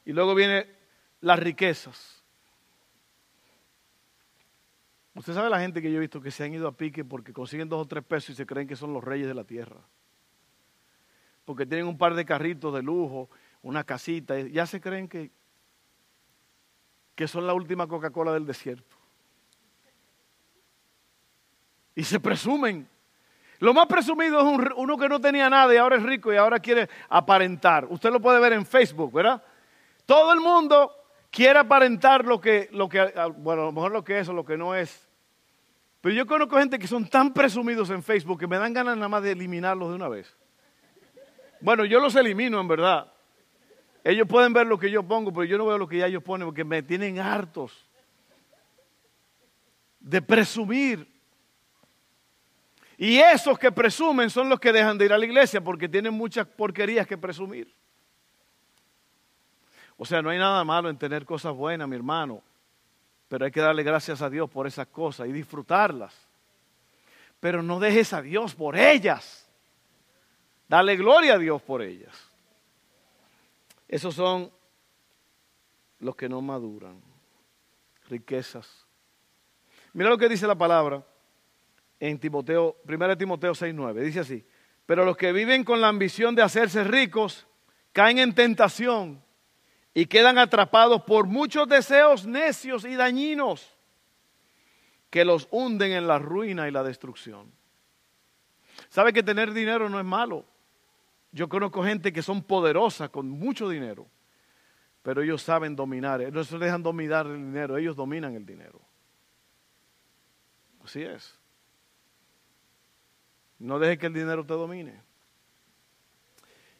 Y 0.03 0.11
luego 0.11 0.35
vienen 0.35 0.67
las 1.21 1.39
riquezas. 1.39 2.22
Usted 5.15 5.33
sabe 5.33 5.49
la 5.49 5.59
gente 5.59 5.81
que 5.81 5.91
yo 5.91 5.97
he 5.97 6.01
visto 6.01 6.21
que 6.21 6.31
se 6.31 6.43
han 6.43 6.53
ido 6.53 6.67
a 6.67 6.71
pique 6.71 7.05
porque 7.05 7.33
consiguen 7.33 7.69
dos 7.69 7.81
o 7.81 7.87
tres 7.87 8.03
pesos 8.03 8.31
y 8.31 8.35
se 8.35 8.45
creen 8.45 8.67
que 8.67 8.75
son 8.75 8.93
los 8.93 9.03
reyes 9.03 9.27
de 9.27 9.33
la 9.33 9.43
tierra. 9.43 9.79
Porque 11.45 11.65
tienen 11.65 11.87
un 11.87 11.97
par 11.97 12.15
de 12.15 12.25
carritos 12.25 12.73
de 12.73 12.81
lujo, 12.81 13.29
una 13.61 13.83
casita, 13.83 14.39
ya 14.39 14.65
se 14.65 14.81
creen 14.81 15.07
que, 15.07 15.31
que 17.15 17.27
son 17.27 17.45
la 17.45 17.53
última 17.53 17.87
Coca-Cola 17.87 18.33
del 18.33 18.45
desierto. 18.45 18.97
Y 21.95 22.03
se 22.03 22.19
presumen. 22.19 22.87
Lo 23.59 23.73
más 23.73 23.85
presumido 23.85 24.39
es 24.39 24.71
uno 24.75 24.97
que 24.97 25.07
no 25.07 25.21
tenía 25.21 25.49
nada 25.49 25.73
y 25.73 25.77
ahora 25.77 25.97
es 25.97 26.03
rico 26.03 26.33
y 26.33 26.37
ahora 26.37 26.59
quiere 26.59 26.89
aparentar. 27.07 27.85
Usted 27.89 28.11
lo 28.11 28.19
puede 28.19 28.39
ver 28.39 28.53
en 28.53 28.65
Facebook, 28.65 29.13
¿verdad? 29.13 29.41
Todo 30.05 30.33
el 30.33 30.41
mundo 30.41 30.91
quiere 31.29 31.59
aparentar 31.59 32.25
lo 32.25 32.41
que, 32.41 32.69
lo 32.71 32.89
que, 32.89 32.99
ah, 32.99 33.27
bueno, 33.27 33.61
a 33.61 33.65
lo 33.65 33.71
mejor 33.71 33.91
lo 33.91 34.03
que 34.03 34.19
es 34.19 34.27
o 34.27 34.33
lo 34.33 34.43
que 34.43 34.57
no 34.57 34.75
es. 34.75 35.02
Pero 36.03 36.15
yo 36.15 36.27
conozco 36.27 36.57
gente 36.57 36.77
que 36.77 36.85
son 36.85 37.07
tan 37.07 37.33
presumidos 37.33 37.89
en 37.89 38.03
Facebook 38.03 38.37
que 38.37 38.45
me 38.45 38.57
dan 38.57 38.73
ganas 38.73 38.97
nada 38.97 39.07
más 39.07 39.23
de 39.23 39.31
eliminarlos 39.31 39.87
de 39.87 39.95
una 39.95 40.09
vez. 40.09 40.35
Bueno, 41.61 41.85
yo 41.85 42.01
los 42.01 42.13
elimino 42.17 42.59
en 42.59 42.67
verdad. 42.67 43.09
Ellos 44.03 44.27
pueden 44.27 44.51
ver 44.51 44.67
lo 44.67 44.77
que 44.77 44.91
yo 44.91 45.01
pongo, 45.01 45.31
pero 45.31 45.45
yo 45.45 45.57
no 45.57 45.65
veo 45.65 45.77
lo 45.77 45.87
que 45.87 45.99
ya 45.99 46.07
ellos 46.07 46.21
ponen 46.21 46.45
porque 46.45 46.65
me 46.65 46.83
tienen 46.83 47.19
hartos 47.19 47.89
de 50.01 50.21
presumir. 50.21 51.07
Y 52.97 53.19
esos 53.19 53.57
que 53.57 53.71
presumen 53.71 54.29
son 54.29 54.49
los 54.49 54.59
que 54.59 54.73
dejan 54.73 54.97
de 54.97 55.05
ir 55.05 55.13
a 55.13 55.17
la 55.17 55.23
iglesia 55.23 55.63
porque 55.63 55.87
tienen 55.87 56.13
muchas 56.13 56.45
porquerías 56.45 57.07
que 57.07 57.17
presumir. 57.17 57.73
O 59.95 60.03
sea, 60.03 60.21
no 60.21 60.31
hay 60.31 60.37
nada 60.37 60.65
malo 60.65 60.89
en 60.89 60.97
tener 60.97 61.23
cosas 61.23 61.53
buenas, 61.53 61.87
mi 61.87 61.95
hermano, 61.95 62.43
pero 63.33 63.45
hay 63.45 63.51
que 63.51 63.61
darle 63.61 63.81
gracias 63.81 64.21
a 64.21 64.29
Dios 64.29 64.47
por 64.47 64.67
esas 64.67 64.85
cosas 64.85 65.27
y 65.27 65.31
disfrutarlas. 65.31 66.13
Pero 67.39 67.63
no 67.63 67.79
dejes 67.79 68.13
a 68.13 68.21
Dios 68.21 68.53
por 68.53 68.77
ellas. 68.77 69.49
Dale 70.67 70.95
gloria 70.95 71.33
a 71.33 71.37
Dios 71.39 71.59
por 71.63 71.81
ellas. 71.81 72.15
Esos 73.87 74.13
son 74.13 74.51
los 75.97 76.15
que 76.15 76.29
no 76.29 76.43
maduran. 76.43 77.01
Riquezas. 78.07 78.85
Mira 79.93 80.11
lo 80.11 80.17
que 80.19 80.29
dice 80.29 80.45
la 80.45 80.53
palabra 80.53 81.03
en 81.99 82.19
Timoteo, 82.19 82.77
1 82.85 83.17
Timoteo 83.17 83.53
6:9. 83.53 83.99
Dice 84.01 84.19
así: 84.19 84.45
Pero 84.85 85.05
los 85.05 85.17
que 85.17 85.31
viven 85.31 85.63
con 85.63 85.81
la 85.81 85.87
ambición 85.87 86.35
de 86.35 86.43
hacerse 86.43 86.83
ricos 86.83 87.47
caen 87.93 88.19
en 88.19 88.35
tentación 88.35 89.23
y 89.93 90.05
quedan 90.07 90.37
atrapados 90.37 91.03
por 91.03 91.27
muchos 91.27 91.67
deseos 91.67 92.25
necios 92.25 92.85
y 92.85 92.95
dañinos 92.95 93.77
que 95.09 95.23
los 95.23 95.47
hunden 95.51 95.91
en 95.91 96.07
la 96.07 96.17
ruina 96.17 96.67
y 96.67 96.71
la 96.71 96.83
destrucción. 96.83 97.51
¿Sabe 98.89 99.13
que 99.13 99.21
tener 99.21 99.53
dinero 99.53 99.89
no 99.89 99.99
es 99.99 100.05
malo? 100.05 100.45
Yo 101.31 101.47
conozco 101.47 101.83
gente 101.83 102.11
que 102.11 102.21
son 102.21 102.41
poderosas 102.43 103.09
con 103.09 103.29
mucho 103.29 103.69
dinero, 103.69 104.07
pero 105.03 105.21
ellos 105.21 105.41
saben 105.41 105.75
dominar, 105.75 106.21
no 106.31 106.43
se 106.43 106.57
dejan 106.57 106.81
dominar 106.81 107.27
el 107.27 107.37
dinero, 107.37 107.77
ellos 107.77 107.95
dominan 107.95 108.35
el 108.35 108.45
dinero. 108.45 108.81
Así 110.83 111.01
es. 111.01 111.39
No 113.59 113.79
deje 113.79 113.97
que 113.97 114.07
el 114.07 114.13
dinero 114.13 114.45
te 114.45 114.53
domine. 114.53 115.01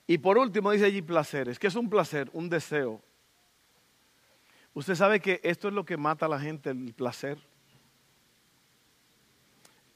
Y 0.06 0.18
por 0.18 0.38
último 0.38 0.72
dice 0.72 0.86
allí 0.86 1.02
placeres. 1.02 1.58
¿Qué 1.58 1.68
es 1.68 1.76
un 1.76 1.90
placer? 1.90 2.30
Un 2.34 2.50
deseo. 2.50 3.02
Usted 4.74 4.96
sabe 4.96 5.20
que 5.20 5.40
esto 5.44 5.68
es 5.68 5.74
lo 5.74 5.86
que 5.86 5.98
mata 5.98 6.26
a 6.26 6.30
la 6.30 6.40
gente, 6.40 6.72
el 6.72 6.94
placer. 6.94 7.38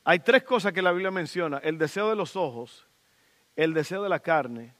Hay 0.04 0.20
tres 0.20 0.44
cosas 0.44 0.72
que 0.72 0.82
la 0.82 0.92
Biblia 0.92 1.12
menciona. 1.12 1.58
El 1.58 1.78
deseo 1.78 2.10
de 2.10 2.16
los 2.16 2.36
ojos, 2.36 2.88
el 3.56 3.74
deseo 3.74 4.04
de 4.04 4.10
la 4.10 4.20
carne 4.20 4.74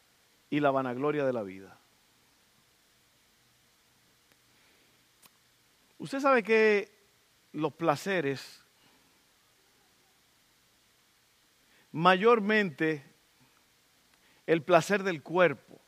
y 0.50 0.60
la 0.60 0.72
vanagloria 0.72 1.26
de 1.26 1.34
la 1.34 1.44
vida. 1.44 1.78
Usted 5.98 6.20
sabe 6.20 6.44
que 6.44 6.92
los 7.54 7.74
placeres 7.74 8.64
mayormente 11.92 13.04
el 14.48 14.64
placer 14.64 15.04
del 15.04 15.22
cuerpo, 15.22 15.80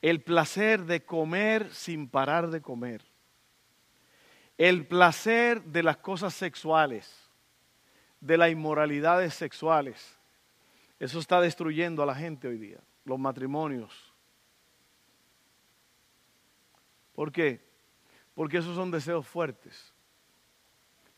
el 0.00 0.22
placer 0.22 0.84
de 0.84 1.04
comer 1.04 1.72
sin 1.74 2.08
parar 2.08 2.50
de 2.50 2.62
comer, 2.62 3.02
el 4.56 4.86
placer 4.86 5.62
de 5.64 5.82
las 5.82 5.96
cosas 5.98 6.34
sexuales, 6.34 7.28
de 8.20 8.38
las 8.38 8.50
inmoralidades 8.50 9.34
sexuales. 9.34 10.18
Eso 11.00 11.18
está 11.18 11.40
destruyendo 11.40 12.02
a 12.04 12.06
la 12.06 12.14
gente 12.14 12.46
hoy 12.46 12.58
día, 12.58 12.78
los 13.04 13.18
matrimonios. 13.18 13.92
¿Por 17.12 17.32
qué? 17.32 17.60
Porque 18.34 18.58
esos 18.58 18.76
son 18.76 18.92
deseos 18.92 19.26
fuertes. 19.26 19.92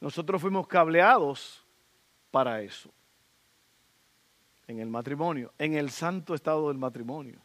Nosotros 0.01 0.41
fuimos 0.41 0.67
cableados 0.67 1.65
para 2.31 2.63
eso 2.63 2.91
en 4.67 4.81
el 4.81 4.89
matrimonio, 4.89 5.53
en 5.59 5.75
el 5.75 5.91
santo 5.91 6.35
estado 6.35 6.69
del 6.69 6.79
matrimonio. 6.79 7.41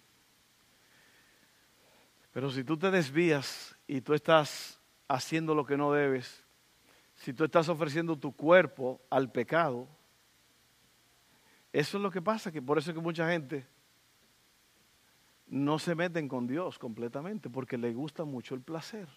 Pero 2.31 2.49
si 2.51 2.63
tú 2.63 2.77
te 2.77 2.91
desvías 2.91 3.75
y 3.87 4.01
tú 4.01 4.13
estás 4.13 4.79
haciendo 5.07 5.55
lo 5.55 5.65
que 5.65 5.77
no 5.77 5.91
debes, 5.91 6.43
si 7.15 7.33
tú 7.33 7.43
estás 7.43 7.67
ofreciendo 7.67 8.15
tu 8.15 8.31
cuerpo 8.31 9.01
al 9.09 9.31
pecado, 9.31 9.87
eso 11.73 11.97
es 11.97 12.03
lo 12.03 12.11
que 12.11 12.21
pasa, 12.21 12.51
que 12.51 12.61
por 12.61 12.77
eso 12.77 12.91
es 12.91 12.95
que 12.95 13.01
mucha 13.01 13.29
gente 13.29 13.65
no 15.47 15.79
se 15.79 15.95
meten 15.95 16.27
con 16.27 16.47
Dios 16.47 16.79
completamente, 16.79 17.49
porque 17.49 17.77
le 17.77 17.93
gusta 17.93 18.23
mucho 18.23 18.55
el 18.55 18.61
placer, 18.61 19.07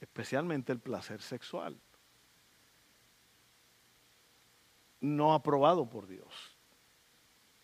especialmente 0.00 0.72
el 0.72 0.78
placer 0.78 1.20
sexual. 1.20 1.76
No 5.00 5.34
aprobado 5.34 5.88
por 5.88 6.06
Dios. 6.06 6.56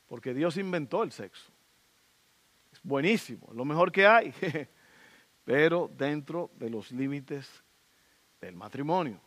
Porque 0.07 0.35
Dios 0.35 0.57
inventó 0.57 1.03
el 1.03 1.13
sexo. 1.13 1.53
Es 2.73 2.81
buenísimo, 2.83 3.49
lo 3.53 3.65
mejor 3.65 3.91
que 3.91 4.07
hay, 4.07 4.33
pero 5.45 5.91
dentro 5.97 6.51
de 6.57 6.71
los 6.71 6.93
límites 6.93 7.63
del 8.41 8.55
matrimonio. 8.55 9.21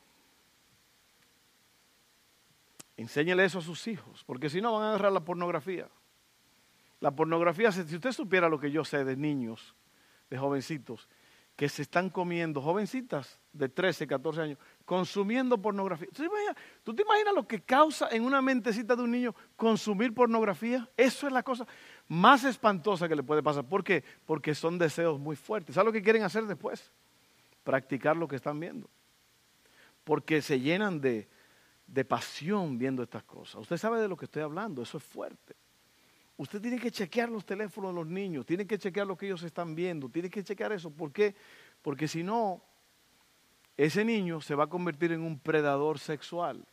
Enséñele 2.98 3.46
eso 3.46 3.60
a 3.60 3.62
sus 3.62 3.88
hijos, 3.88 4.24
porque 4.26 4.50
si 4.50 4.60
no 4.62 4.74
van 4.74 4.84
a 4.84 4.90
agarrar 4.90 5.12
la 5.12 5.24
pornografía. 5.24 5.88
La 7.00 7.12
pornografía, 7.12 7.72
si 7.72 7.82
usted 7.82 8.12
supiera 8.12 8.50
lo 8.50 8.60
que 8.60 8.72
yo 8.72 8.84
sé 8.84 9.06
de 9.06 9.16
niños, 9.16 9.74
de 10.30 10.38
jovencitos, 10.38 11.08
que 11.56 11.70
se 11.70 11.82
están 11.82 12.10
comiendo, 12.10 12.62
jovencitas 12.62 13.40
de 13.54 13.70
13, 13.70 14.06
14 14.08 14.42
años, 14.42 14.58
consumiendo 14.90 15.62
pornografía. 15.62 16.08
¿Tú 16.12 16.96
te, 16.96 17.04
imaginas, 17.04 17.36
lo 17.36 17.48
que 17.48 17.62
causa 17.62 18.10
en 18.10 18.24
una 18.24 18.42
mentecita 18.42 18.96
de 18.96 19.04
un 19.04 19.12
niño 19.12 19.36
consumir 19.56 20.16
pornografía? 20.16 20.90
Eso 20.98 21.28
es 21.28 21.32
la 21.32 21.44
cosa 21.44 21.68
más 22.08 22.44
espantosa 22.44 23.08
que 23.08 23.16
le 23.16 23.22
puede 23.22 23.44
pasar. 23.44 23.70
¿Por 23.70 23.84
qué? 23.84 24.04
Porque 24.26 24.56
son 24.56 24.80
deseos 24.80 25.20
muy 25.20 25.36
fuertes. 25.36 25.76
¿Sabes 25.76 25.86
lo 25.86 25.92
que 25.92 26.02
quieren 26.02 26.24
hacer 26.24 26.48
después? 26.48 26.92
Practicar 27.64 28.18
lo 28.18 28.28
que 28.28 28.38
están 28.38 28.60
viendo. 28.60 28.90
Porque 30.04 30.42
se 30.42 30.60
llenan 30.60 31.00
de, 31.00 31.30
de 31.86 32.04
pasión 32.04 32.80
viendo 32.80 33.04
estas 33.04 33.22
cosas. 33.22 33.62
Usted 33.62 33.78
sabe 33.78 34.02
de 34.02 34.08
lo 34.08 34.18
que 34.18 34.26
estoy 34.26 34.42
hablando, 34.42 34.82
eso 34.82 34.98
es 34.98 35.04
fuerte. 35.04 35.56
Usted 36.36 36.60
tiene 36.60 36.80
que 36.80 36.90
chequear 36.90 37.30
los 37.30 37.46
teléfonos 37.46 37.92
de 37.92 37.96
los 37.96 38.08
niños, 38.08 38.44
tiene 38.44 38.66
que 38.66 38.80
chequear 38.80 39.06
lo 39.06 39.16
que 39.16 39.28
ellos 39.28 39.44
están 39.44 39.76
viendo, 39.76 40.10
tiene 40.10 40.32
que 40.32 40.44
chequear 40.44 40.72
eso. 40.72 40.90
¿Por 40.90 41.12
qué? 41.12 41.36
Porque 41.84 42.08
si 42.08 42.24
no, 42.24 42.64
ese 43.80 44.04
niño 44.04 44.42
se 44.42 44.56
va 44.56 44.66
a 44.66 44.68
convertir 44.68 45.14
en 45.14 45.22
un 45.22 45.40
predador 45.40 46.00
sexual. 46.00 46.66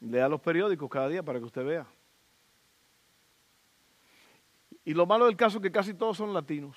Lea 0.00 0.28
los 0.28 0.40
periódicos 0.40 0.90
cada 0.90 1.06
día 1.06 1.22
para 1.22 1.38
que 1.38 1.44
usted 1.44 1.64
vea. 1.64 1.86
Y 4.84 4.92
lo 4.92 5.06
malo 5.06 5.26
del 5.26 5.36
caso 5.36 5.58
es 5.58 5.62
que 5.62 5.70
casi 5.70 5.94
todos 5.94 6.16
son 6.16 6.34
latinos. 6.34 6.76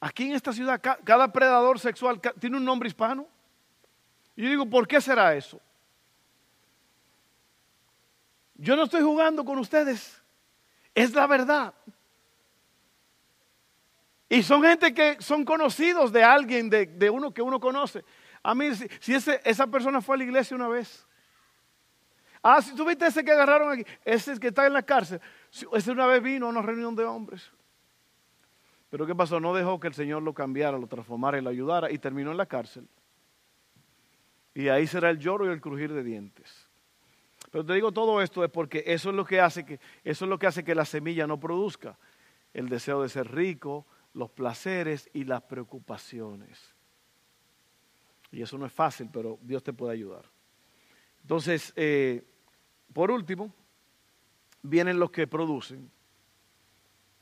Aquí 0.00 0.24
en 0.24 0.32
esta 0.32 0.54
ciudad, 0.54 0.80
cada 1.04 1.30
predador 1.30 1.78
sexual 1.78 2.18
tiene 2.40 2.56
un 2.56 2.64
nombre 2.64 2.88
hispano. 2.88 3.26
Y 4.34 4.44
yo 4.44 4.48
digo, 4.48 4.64
¿por 4.64 4.88
qué 4.88 4.98
será 4.98 5.34
eso? 5.34 5.60
Yo 8.54 8.76
no 8.76 8.84
estoy 8.84 9.02
jugando 9.02 9.44
con 9.44 9.58
ustedes. 9.58 10.22
Es 10.94 11.12
la 11.12 11.26
verdad. 11.26 11.74
Y 14.28 14.42
son 14.42 14.62
gente 14.62 14.92
que 14.92 15.16
son 15.20 15.44
conocidos 15.44 16.12
de 16.12 16.22
alguien, 16.22 16.68
de, 16.68 17.10
uno 17.10 17.32
que 17.32 17.40
uno 17.40 17.58
conoce. 17.58 18.04
A 18.42 18.54
mí, 18.54 18.68
si, 19.00 19.14
esa 19.14 19.66
persona 19.66 20.00
fue 20.02 20.16
a 20.16 20.18
la 20.18 20.24
iglesia 20.24 20.54
una 20.54 20.68
vez. 20.68 21.06
Ah, 22.42 22.60
si 22.62 22.74
tú 22.74 22.84
viste 22.84 23.06
ese 23.06 23.24
que 23.24 23.32
agarraron 23.32 23.72
aquí, 23.72 23.84
ese 24.04 24.38
que 24.38 24.48
está 24.48 24.66
en 24.66 24.74
la 24.74 24.82
cárcel. 24.82 25.20
Ese 25.72 25.90
una 25.90 26.06
vez 26.06 26.22
vino 26.22 26.46
a 26.46 26.50
una 26.50 26.62
reunión 26.62 26.94
de 26.94 27.04
hombres. 27.04 27.50
Pero 28.90 29.06
¿qué 29.06 29.14
pasó? 29.14 29.40
No 29.40 29.54
dejó 29.54 29.80
que 29.80 29.88
el 29.88 29.94
Señor 29.94 30.22
lo 30.22 30.34
cambiara, 30.34 30.78
lo 30.78 30.86
transformara 30.86 31.38
y 31.38 31.42
lo 31.42 31.50
ayudara 31.50 31.90
y 31.90 31.98
terminó 31.98 32.30
en 32.30 32.36
la 32.36 32.46
cárcel. 32.46 32.86
Y 34.54 34.68
ahí 34.68 34.86
será 34.86 35.10
el 35.10 35.18
lloro 35.18 35.46
y 35.46 35.50
el 35.50 35.60
crujir 35.60 35.92
de 35.92 36.02
dientes. 36.02 36.68
Pero 37.50 37.64
te 37.64 37.72
digo 37.74 37.92
todo 37.92 38.20
esto 38.20 38.44
es 38.44 38.50
porque 38.50 38.82
eso 38.86 39.10
es 39.10 39.16
lo 39.16 39.24
que 39.24 39.40
hace 39.40 39.64
que 39.64 39.80
eso 40.04 40.24
es 40.24 40.28
lo 40.28 40.38
que 40.38 40.46
hace 40.46 40.64
que 40.64 40.74
la 40.74 40.84
semilla 40.84 41.26
no 41.26 41.40
produzca 41.40 41.98
el 42.52 42.68
deseo 42.68 43.02
de 43.02 43.08
ser 43.08 43.30
rico, 43.30 43.86
los 44.14 44.30
placeres 44.30 45.08
y 45.12 45.24
las 45.24 45.42
preocupaciones. 45.42 46.74
Y 48.30 48.42
eso 48.42 48.58
no 48.58 48.66
es 48.66 48.72
fácil, 48.72 49.08
pero 49.12 49.38
Dios 49.42 49.62
te 49.62 49.72
puede 49.72 49.92
ayudar. 49.92 50.24
Entonces, 51.22 51.72
eh, 51.76 52.24
por 52.92 53.10
último, 53.10 53.52
vienen 54.62 54.98
los 54.98 55.10
que 55.10 55.26
producen. 55.26 55.90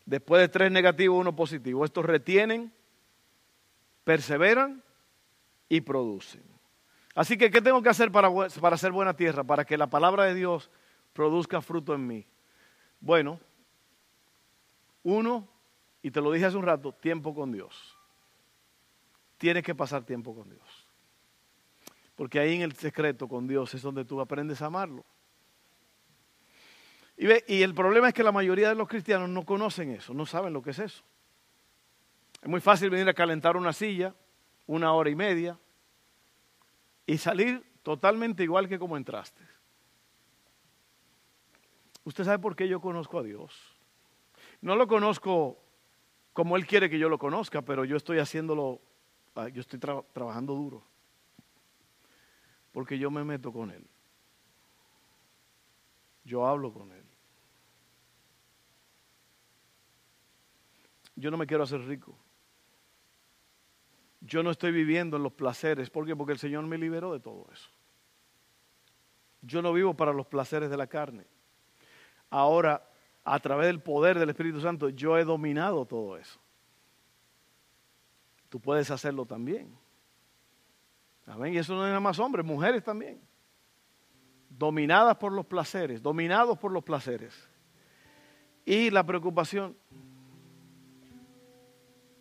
Después 0.05 0.41
de 0.41 0.49
tres 0.49 0.71
negativos, 0.71 1.21
uno 1.21 1.35
positivo. 1.35 1.85
Estos 1.85 2.05
retienen, 2.05 2.73
perseveran 4.05 4.83
y 5.69 5.81
producen. 5.81 6.45
Así 7.15 7.37
que, 7.37 7.51
¿qué 7.51 7.61
tengo 7.61 7.83
que 7.83 7.89
hacer 7.89 8.13
para, 8.13 8.31
para 8.61 8.75
hacer 8.75 8.93
buena 8.93 9.17
tierra? 9.17 9.43
Para 9.43 9.65
que 9.65 9.77
la 9.77 9.89
palabra 9.89 10.25
de 10.25 10.35
Dios 10.35 10.71
produzca 11.13 11.61
fruto 11.61 11.95
en 11.95 12.07
mí. 12.07 12.27
Bueno, 13.01 13.41
uno, 15.03 15.49
y 16.07 16.11
te 16.13 16.21
lo 16.21 16.31
dije 16.31 16.47
hace 16.47 16.57
un 16.57 16.63
rato, 16.63 16.93
tiempo 16.93 17.35
con 17.35 17.51
Dios. 17.51 17.99
Tienes 19.39 19.65
que 19.65 19.75
pasar 19.75 20.05
tiempo 20.05 20.37
con 20.37 20.49
Dios. 20.49 20.87
Porque 22.15 22.39
ahí 22.39 22.55
en 22.55 22.63
el 22.63 22.75
secreto 22.75 23.27
con 23.27 23.49
Dios 23.49 23.75
es 23.75 23.83
donde 23.83 24.05
tú 24.05 24.21
aprendes 24.21 24.63
a 24.63 24.67
amarlo. 24.67 25.05
Y, 27.17 27.27
ve, 27.27 27.45
y 27.49 27.61
el 27.61 27.75
problema 27.75 28.07
es 28.07 28.15
que 28.15 28.23
la 28.23 28.31
mayoría 28.31 28.69
de 28.69 28.77
los 28.77 28.87
cristianos 28.87 29.29
no 29.29 29.45
conocen 29.45 29.91
eso, 29.91 30.15
no 30.15 30.27
saben 30.27 30.53
lo 30.53 30.63
que 30.63 30.71
es 30.71 30.79
eso. 30.79 31.03
Es 32.41 32.49
muy 32.49 32.61
fácil 32.61 32.89
venir 32.89 33.09
a 33.09 33.15
calentar 33.15 33.57
una 33.57 33.73
silla 33.73 34.15
una 34.69 34.93
hora 34.93 35.11
y 35.11 35.17
media 35.17 35.59
y 37.05 37.19
salir 37.19 37.69
totalmente 37.83 38.45
igual 38.45 38.69
que 38.69 38.79
como 38.79 38.97
entraste. 38.97 39.43
¿Usted 42.05 42.23
sabe 42.23 42.39
por 42.39 42.55
qué 42.55 42.69
yo 42.69 42.81
conozco 42.81 43.19
a 43.19 43.25
Dios? 43.25 43.53
No 44.61 44.77
lo 44.77 44.87
conozco 44.87 45.66
como 46.37 46.55
Él 46.59 46.67
quiere 46.67 46.91
que 46.91 46.99
yo 46.99 47.09
lo 47.09 47.17
conozca, 47.17 47.63
pero 47.63 47.87
yo 47.87 47.97
estoy 47.97 48.19
haciéndolo, 48.19 48.79
ah, 49.37 49.49
yo 49.49 49.63
estoy 49.63 49.81
trabajando 49.81 50.55
duro 50.55 50.85
porque 52.73 52.99
yo 52.99 53.11
me 53.11 53.25
meto 53.25 53.51
con 53.55 53.71
Él. 53.71 53.87
Yo 56.25 56.47
hablo 56.47 56.75
con 56.75 56.93
Él. 56.93 57.07
Yo 61.15 61.31
no 61.31 61.39
me 61.39 61.47
quiero 61.47 61.65
hacer 61.65 61.81
rico. 61.87 62.15
Yo 64.21 64.43
no 64.43 64.51
estoy 64.51 64.73
viviendo 64.73 65.17
en 65.17 65.23
los 65.23 65.33
placeres. 65.33 65.89
¿Por 65.89 66.05
qué? 66.05 66.15
Porque 66.15 66.35
el 66.35 66.39
Señor 66.39 66.67
me 66.67 66.77
liberó 66.77 67.15
de 67.15 67.21
todo 67.21 67.47
eso. 67.51 67.71
Yo 69.41 69.63
no 69.63 69.73
vivo 69.73 69.95
para 69.95 70.13
los 70.13 70.27
placeres 70.27 70.69
de 70.69 70.77
la 70.77 70.87
carne. 70.87 71.25
Ahora, 72.29 72.87
a 73.29 73.41
través 73.41 73.67
del 73.67 73.81
poder 73.81 74.21
del 74.21 74.31
Espíritu 74.31 74.61
Santo, 74.61 74.89
yo 74.89 75.19
he 75.19 75.25
dominado 75.25 75.85
todo 75.85 76.17
eso. 76.17 76.39
Tú 78.49 78.61
puedes 78.61 78.89
hacerlo 78.93 79.27
también. 79.27 79.77
Amén. 81.27 81.53
Y 81.53 81.59
eso 81.59 81.75
no 81.75 81.83
es 81.85 81.89
nada 81.89 81.99
más 81.99 82.21
hombres, 82.21 82.47
mujeres 82.47 82.85
también. 82.85 83.21
Dominadas 84.49 85.17
por 85.17 85.33
los 85.33 85.45
placeres, 85.45 86.01
dominados 86.01 86.57
por 86.57 86.71
los 86.71 86.85
placeres. 86.85 87.35
Y 88.65 88.91
la 88.91 89.05
preocupación. 89.05 89.77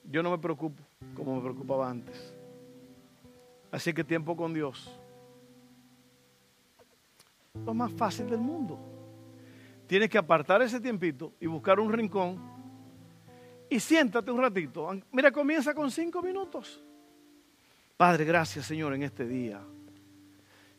Yo 0.06 0.24
no 0.24 0.32
me 0.32 0.40
preocupo 0.40 0.82
como 1.16 1.36
me 1.36 1.42
preocupaba 1.42 1.88
antes. 1.88 2.36
Así 3.72 3.94
que 3.94 4.04
tiempo 4.04 4.36
con 4.36 4.56
Dios. 4.56 5.00
Lo 7.64 7.76
más 7.76 7.94
fácil 7.94 8.28
del 8.28 8.40
mundo. 8.40 8.95
Tienes 9.88 10.10
que 10.10 10.18
apartar 10.18 10.62
ese 10.62 10.80
tiempito 10.80 11.34
y 11.40 11.48
buscar 11.48 11.80
un 11.80 11.92
rincón 11.92 12.56
y 13.70 13.80
siéntate 13.80 14.32
un 14.32 14.42
ratito. 14.42 14.90
Mira, 15.12 15.32
comienza 15.32 15.74
con 15.74 15.92
cinco 15.92 16.22
minutos. 16.22 16.84
Padre, 17.98 18.26
gracias 18.26 18.66
Señor 18.66 18.94
en 18.94 19.04
este 19.04 19.26
día. 19.26 19.62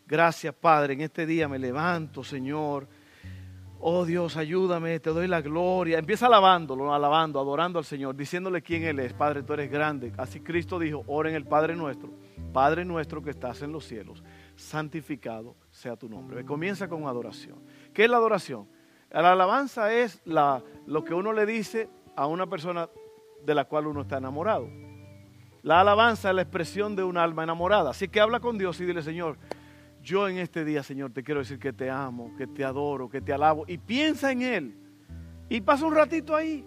Gracias 0.06 0.54
Padre, 0.54 0.94
en 0.94 1.00
este 1.00 1.26
día 1.26 1.48
me 1.48 1.58
levanto 1.58 2.22
Señor. 2.22 2.88
Oh 3.78 4.04
Dios, 4.04 4.36
ayúdame, 4.36 4.98
te 5.00 5.10
doy 5.10 5.28
la 5.28 5.42
gloria. 5.42 5.98
Empieza 5.98 6.26
alabándolo, 6.26 6.92
alabando, 6.92 7.38
adorando 7.38 7.78
al 7.78 7.84
Señor, 7.84 8.16
diciéndole 8.16 8.62
quién 8.62 8.84
Él 8.84 8.98
es. 9.00 9.12
Padre, 9.12 9.42
tú 9.42 9.52
eres 9.52 9.70
grande. 9.70 10.12
Así 10.16 10.40
Cristo 10.40 10.78
dijo, 10.78 11.04
oren 11.06 11.34
el 11.34 11.44
Padre 11.44 11.76
nuestro. 11.76 12.10
Padre 12.52 12.84
nuestro 12.86 13.22
que 13.22 13.30
estás 13.30 13.60
en 13.60 13.72
los 13.72 13.84
cielos, 13.84 14.24
santificado 14.54 15.56
sea 15.70 15.94
tu 15.94 16.08
nombre. 16.08 16.44
Comienza 16.44 16.88
con 16.88 17.06
adoración. 17.06 17.58
¿Qué 17.92 18.04
es 18.04 18.10
la 18.10 18.16
adoración? 18.16 18.66
La 19.10 19.32
alabanza 19.32 19.92
es 19.92 20.20
la, 20.24 20.62
lo 20.86 21.04
que 21.04 21.14
uno 21.14 21.32
le 21.32 21.46
dice 21.46 21.88
a 22.16 22.26
una 22.26 22.46
persona 22.46 22.88
de 23.44 23.54
la 23.54 23.64
cual 23.64 23.86
uno 23.86 24.02
está 24.02 24.18
enamorado. 24.18 24.68
La 25.62 25.80
alabanza 25.80 26.30
es 26.30 26.34
la 26.34 26.42
expresión 26.42 26.94
de 26.94 27.02
un 27.02 27.16
alma 27.16 27.42
enamorada. 27.42 27.90
Así 27.90 28.08
que 28.08 28.20
habla 28.20 28.40
con 28.40 28.58
Dios 28.58 28.80
y 28.80 28.84
dile, 28.84 29.02
Señor, 29.02 29.38
yo 30.02 30.28
en 30.28 30.38
este 30.38 30.64
día, 30.64 30.82
Señor, 30.82 31.12
te 31.12 31.24
quiero 31.24 31.40
decir 31.40 31.58
que 31.58 31.72
te 31.72 31.90
amo, 31.90 32.32
que 32.36 32.46
te 32.46 32.64
adoro, 32.64 33.08
que 33.08 33.20
te 33.20 33.32
alabo. 33.32 33.64
Y 33.66 33.78
piensa 33.78 34.30
en 34.30 34.42
Él. 34.42 34.78
Y 35.48 35.60
pasa 35.60 35.86
un 35.86 35.94
ratito 35.94 36.34
ahí. 36.34 36.64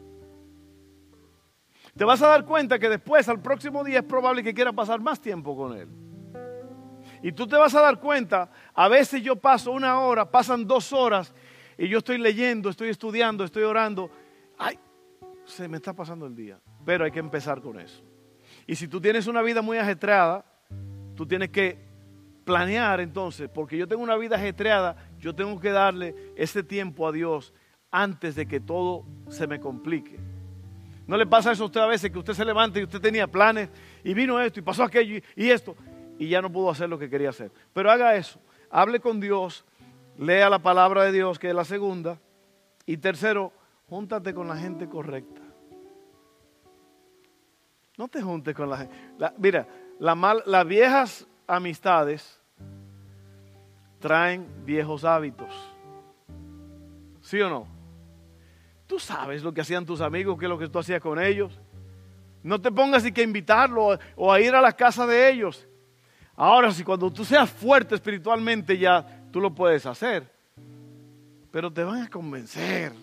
Te 1.95 2.03
vas 2.03 2.21
a 2.21 2.27
dar 2.27 2.45
cuenta 2.45 2.79
que 2.79 2.89
después, 2.89 3.27
al 3.29 3.41
próximo 3.41 3.83
día, 3.83 3.99
es 3.99 4.05
probable 4.05 4.43
que 4.43 4.53
quieras 4.53 4.73
pasar 4.73 4.99
más 4.99 5.19
tiempo 5.19 5.55
con 5.55 5.77
Él. 5.77 5.87
Y 7.21 7.31
tú 7.31 7.47
te 7.47 7.57
vas 7.57 7.75
a 7.75 7.81
dar 7.81 7.99
cuenta, 7.99 8.49
a 8.73 8.87
veces 8.87 9.21
yo 9.21 9.35
paso 9.35 9.71
una 9.71 9.99
hora, 9.99 10.29
pasan 10.29 10.65
dos 10.65 10.93
horas, 10.93 11.33
y 11.79 11.87
yo 11.87 11.99
estoy 11.99 12.17
leyendo, 12.17 12.69
estoy 12.69 12.89
estudiando, 12.89 13.45
estoy 13.45 13.63
orando. 13.63 14.11
Ay, 14.57 14.77
se 15.45 15.69
me 15.69 15.77
está 15.77 15.93
pasando 15.93 16.25
el 16.25 16.35
día. 16.35 16.59
Pero 16.85 17.05
hay 17.05 17.11
que 17.11 17.19
empezar 17.19 17.61
con 17.61 17.79
eso. 17.79 18.03
Y 18.67 18.75
si 18.75 18.89
tú 18.89 18.99
tienes 18.99 19.27
una 19.27 19.41
vida 19.41 19.61
muy 19.61 19.77
ajetreada, 19.77 20.43
tú 21.15 21.25
tienes 21.25 21.49
que 21.49 21.89
planear 22.43 22.99
entonces, 22.99 23.49
porque 23.49 23.77
yo 23.77 23.87
tengo 23.87 24.03
una 24.03 24.17
vida 24.17 24.35
ajetreada, 24.35 24.97
yo 25.19 25.33
tengo 25.33 25.57
que 25.59 25.69
darle 25.69 26.15
ese 26.35 26.63
tiempo 26.63 27.07
a 27.07 27.13
Dios 27.13 27.53
antes 27.91 28.35
de 28.35 28.45
que 28.45 28.59
todo 28.59 29.05
se 29.29 29.47
me 29.47 29.61
complique. 29.61 30.19
¿No 31.07 31.15
le 31.15 31.25
pasa 31.27 31.53
eso 31.53 31.63
a 31.63 31.67
usted 31.67 31.79
a 31.79 31.87
veces 31.87 32.11
que 32.11 32.19
usted 32.19 32.33
se 32.33 32.43
levanta 32.43 32.77
y 32.77 32.83
usted 32.83 32.99
tenía 32.99 33.25
planes 33.25 33.69
y 34.03 34.13
vino 34.13 34.39
esto 34.39 34.59
y 34.59 34.63
pasó 34.63 34.83
aquello 34.83 35.21
y 35.35 35.49
esto 35.49 35.77
y 36.17 36.27
ya 36.27 36.41
no 36.41 36.51
pudo 36.51 36.69
hacer 36.71 36.89
lo 36.89 36.99
que 36.99 37.09
quería 37.09 37.29
hacer? 37.29 37.51
Pero 37.71 37.89
haga 37.89 38.15
eso, 38.15 38.39
hable 38.69 38.99
con 38.99 39.19
Dios, 39.19 39.65
lea 40.19 40.49
la 40.49 40.59
palabra 40.59 41.05
de 41.05 41.13
Dios, 41.13 41.39
que 41.39 41.47
es 41.49 41.55
la 41.55 41.63
segunda, 41.63 42.19
y 42.85 42.97
tercero, 42.97 43.53
júntate 43.87 44.33
con 44.33 44.47
la 44.47 44.57
gente 44.57 44.87
correcta. 44.89 45.41
No 47.97 48.07
te 48.09 48.21
juntes 48.21 48.53
con 48.53 48.69
la 48.69 48.77
gente. 48.77 48.95
mira, 49.37 49.67
las 49.99 50.67
viejas 50.67 51.27
amistades 51.47 52.41
traen 53.99 54.47
viejos 54.65 55.05
hábitos. 55.05 55.53
¿Sí 57.21 57.39
o 57.41 57.49
no? 57.49 57.67
Tú 58.87 58.99
sabes 58.99 59.43
lo 59.43 59.53
que 59.53 59.61
hacían 59.61 59.85
tus 59.85 60.01
amigos, 60.01 60.37
qué 60.37 60.45
es 60.45 60.49
lo 60.49 60.57
que 60.57 60.67
tú 60.67 60.79
hacías 60.79 61.01
con 61.01 61.21
ellos. 61.21 61.57
No 62.43 62.59
te 62.59 62.71
pongas 62.71 63.05
y 63.05 63.11
que 63.11 63.21
invitarlo 63.21 63.97
o 64.15 64.33
a 64.33 64.41
ir 64.41 64.53
a 64.53 64.61
la 64.61 64.73
casa 64.73 65.05
de 65.05 65.29
ellos. 65.29 65.67
Ahora, 66.35 66.71
si 66.71 66.83
cuando 66.83 67.11
tú 67.11 67.23
seas 67.25 67.49
fuerte 67.49 67.95
espiritualmente 67.95 68.77
ya 68.77 69.18
tú 69.31 69.39
lo 69.41 69.53
puedes 69.53 69.85
hacer. 69.85 70.31
Pero 71.51 71.71
te 71.71 71.83
van 71.83 72.03
a 72.03 72.09
convencer. 72.09 72.93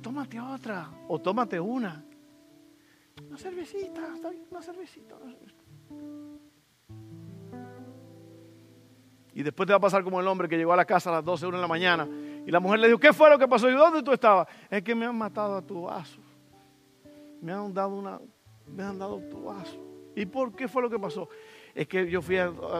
Tómate 0.00 0.40
otra 0.40 0.90
o 1.08 1.18
tómate 1.18 1.60
una. 1.60 2.04
Una 3.28 3.38
cervecita, 3.38 4.14
está 4.14 4.30
bien, 4.30 4.44
una 4.50 4.62
cervecita, 4.62 5.14
Y 9.34 9.42
después 9.42 9.66
te 9.66 9.72
va 9.72 9.78
a 9.78 9.80
pasar 9.80 10.04
como 10.04 10.20
el 10.20 10.26
hombre 10.26 10.46
que 10.48 10.58
llegó 10.58 10.74
a 10.74 10.76
la 10.76 10.84
casa 10.84 11.08
a 11.08 11.14
las 11.14 11.24
12, 11.24 11.46
1 11.46 11.56
de 11.56 11.62
la 11.62 11.68
mañana. 11.68 12.06
Y 12.46 12.50
la 12.50 12.60
mujer 12.60 12.80
le 12.80 12.88
dijo, 12.88 12.98
¿qué 12.98 13.12
fue 13.12 13.30
lo 13.30 13.38
que 13.38 13.48
pasó? 13.48 13.70
¿Y 13.70 13.72
dónde 13.72 14.02
tú 14.02 14.12
estabas? 14.12 14.46
Es 14.68 14.82
que 14.82 14.94
me 14.94 15.06
han 15.06 15.16
matado 15.16 15.56
a 15.56 15.62
tu 15.62 15.82
vaso. 15.82 16.20
Me 17.40 17.52
han 17.52 17.72
dado 17.72 17.94
una, 17.94 18.20
me 18.66 18.82
han 18.82 18.98
dado 18.98 19.20
tu 19.30 19.44
vaso. 19.44 19.78
¿Y 20.14 20.26
por 20.26 20.54
qué 20.54 20.68
fue 20.68 20.82
lo 20.82 20.90
que 20.90 20.98
pasó? 20.98 21.28
Es 21.74 21.88
que 21.88 22.08
yo 22.10 22.20
fui 22.20 22.36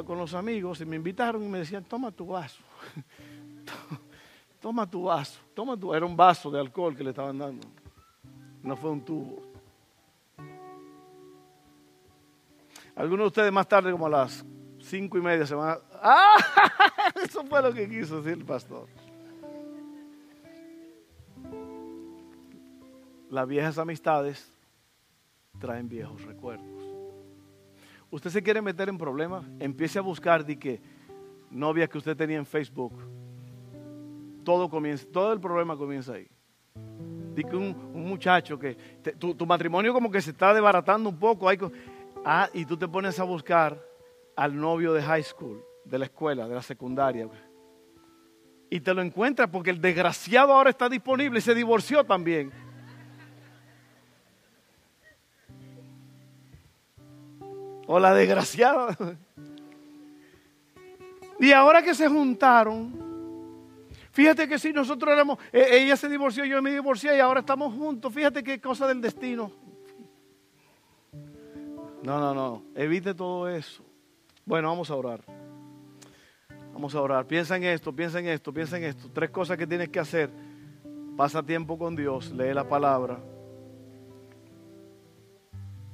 con 0.06 0.18
los 0.18 0.34
amigos 0.34 0.80
y 0.80 0.84
me 0.84 0.96
invitaron 0.96 1.42
y 1.42 1.48
me 1.48 1.58
decían, 1.58 1.84
toma 1.84 2.10
tu 2.10 2.26
vaso. 2.26 2.62
toma 4.60 4.88
tu 4.88 5.04
vaso. 5.04 5.40
Toma 5.54 5.76
tu, 5.76 5.94
era 5.94 6.04
un 6.04 6.16
vaso 6.16 6.50
de 6.50 6.60
alcohol 6.60 6.94
que 6.94 7.02
le 7.02 7.10
estaban 7.10 7.38
dando. 7.38 7.66
No 8.62 8.76
fue 8.76 8.90
un 8.90 9.04
tubo. 9.04 9.42
Algunos 12.94 13.24
de 13.24 13.28
ustedes 13.28 13.52
más 13.52 13.66
tarde, 13.66 13.90
como 13.90 14.06
a 14.06 14.10
las 14.10 14.44
cinco 14.80 15.16
y 15.16 15.22
media, 15.22 15.46
se 15.46 15.54
van 15.54 15.70
a... 15.70 15.78
¡Ah! 16.02 16.36
Eso 17.22 17.44
fue 17.44 17.62
lo 17.62 17.72
que 17.72 17.88
quiso 17.88 18.20
decir 18.20 18.38
el 18.38 18.44
pastor. 18.44 18.88
Las 23.30 23.48
viejas 23.48 23.78
amistades 23.78 24.52
traen 25.58 25.88
viejos 25.88 26.22
recuerdos. 26.24 26.81
Usted 28.12 28.28
se 28.28 28.42
quiere 28.42 28.60
meter 28.60 28.90
en 28.90 28.98
problemas, 28.98 29.42
empiece 29.58 29.98
a 29.98 30.02
buscar 30.02 30.44
de 30.44 30.58
que 30.58 30.82
novia 31.50 31.88
que 31.88 31.96
usted 31.96 32.14
tenía 32.14 32.36
en 32.36 32.44
Facebook. 32.44 32.92
Todo 34.44 34.68
comienza, 34.68 35.06
todo 35.10 35.32
el 35.32 35.40
problema 35.40 35.78
comienza 35.78 36.12
ahí. 36.12 36.28
De 37.34 37.42
que 37.42 37.56
un, 37.56 37.74
muchacho 37.94 38.58
que 38.58 38.76
tu, 39.18 39.34
tu, 39.34 39.46
matrimonio 39.46 39.94
como 39.94 40.10
que 40.10 40.20
se 40.20 40.32
está 40.32 40.52
desbaratando 40.52 41.08
un 41.08 41.18
poco. 41.18 41.48
Hay, 41.48 41.58
ah, 42.22 42.50
y 42.52 42.66
tú 42.66 42.76
te 42.76 42.86
pones 42.86 43.18
a 43.18 43.24
buscar 43.24 43.82
al 44.36 44.60
novio 44.60 44.92
de 44.92 45.00
high 45.00 45.22
school, 45.22 45.64
de 45.86 45.98
la 45.98 46.04
escuela, 46.04 46.46
de 46.46 46.54
la 46.54 46.62
secundaria. 46.62 47.26
Y 48.68 48.80
te 48.80 48.92
lo 48.92 49.00
encuentras 49.00 49.48
porque 49.48 49.70
el 49.70 49.80
desgraciado 49.80 50.52
ahora 50.52 50.68
está 50.68 50.86
disponible 50.86 51.38
y 51.38 51.42
se 51.42 51.54
divorció 51.54 52.04
también. 52.04 52.52
O 57.94 58.00
la 58.00 58.14
desgraciada. 58.14 58.96
Y 61.38 61.52
ahora 61.52 61.82
que 61.82 61.94
se 61.94 62.08
juntaron, 62.08 62.90
fíjate 64.12 64.48
que 64.48 64.58
si 64.58 64.72
nosotros 64.72 65.12
éramos, 65.12 65.38
e, 65.52 65.82
ella 65.82 65.94
se 65.94 66.08
divorció, 66.08 66.46
yo 66.46 66.62
me 66.62 66.70
divorcié 66.70 67.14
y 67.14 67.20
ahora 67.20 67.40
estamos 67.40 67.74
juntos. 67.74 68.10
Fíjate 68.10 68.42
qué 68.42 68.58
cosa 68.62 68.86
del 68.88 69.02
destino. 69.02 69.52
No, 72.02 72.18
no, 72.18 72.32
no. 72.32 72.62
Evite 72.74 73.12
todo 73.12 73.46
eso. 73.50 73.84
Bueno, 74.46 74.68
vamos 74.68 74.90
a 74.90 74.94
orar. 74.94 75.20
Vamos 76.72 76.94
a 76.94 77.00
orar. 77.02 77.26
Piensa 77.26 77.58
en 77.58 77.64
esto, 77.64 77.94
piensa 77.94 78.20
en 78.20 78.28
esto, 78.28 78.54
piensa 78.54 78.78
en 78.78 78.84
esto. 78.84 79.10
Tres 79.12 79.28
cosas 79.28 79.58
que 79.58 79.66
tienes 79.66 79.90
que 79.90 80.00
hacer. 80.00 80.30
Pasa 81.14 81.42
tiempo 81.42 81.76
con 81.76 81.94
Dios, 81.94 82.30
lee 82.30 82.54
la 82.54 82.66
palabra 82.66 83.22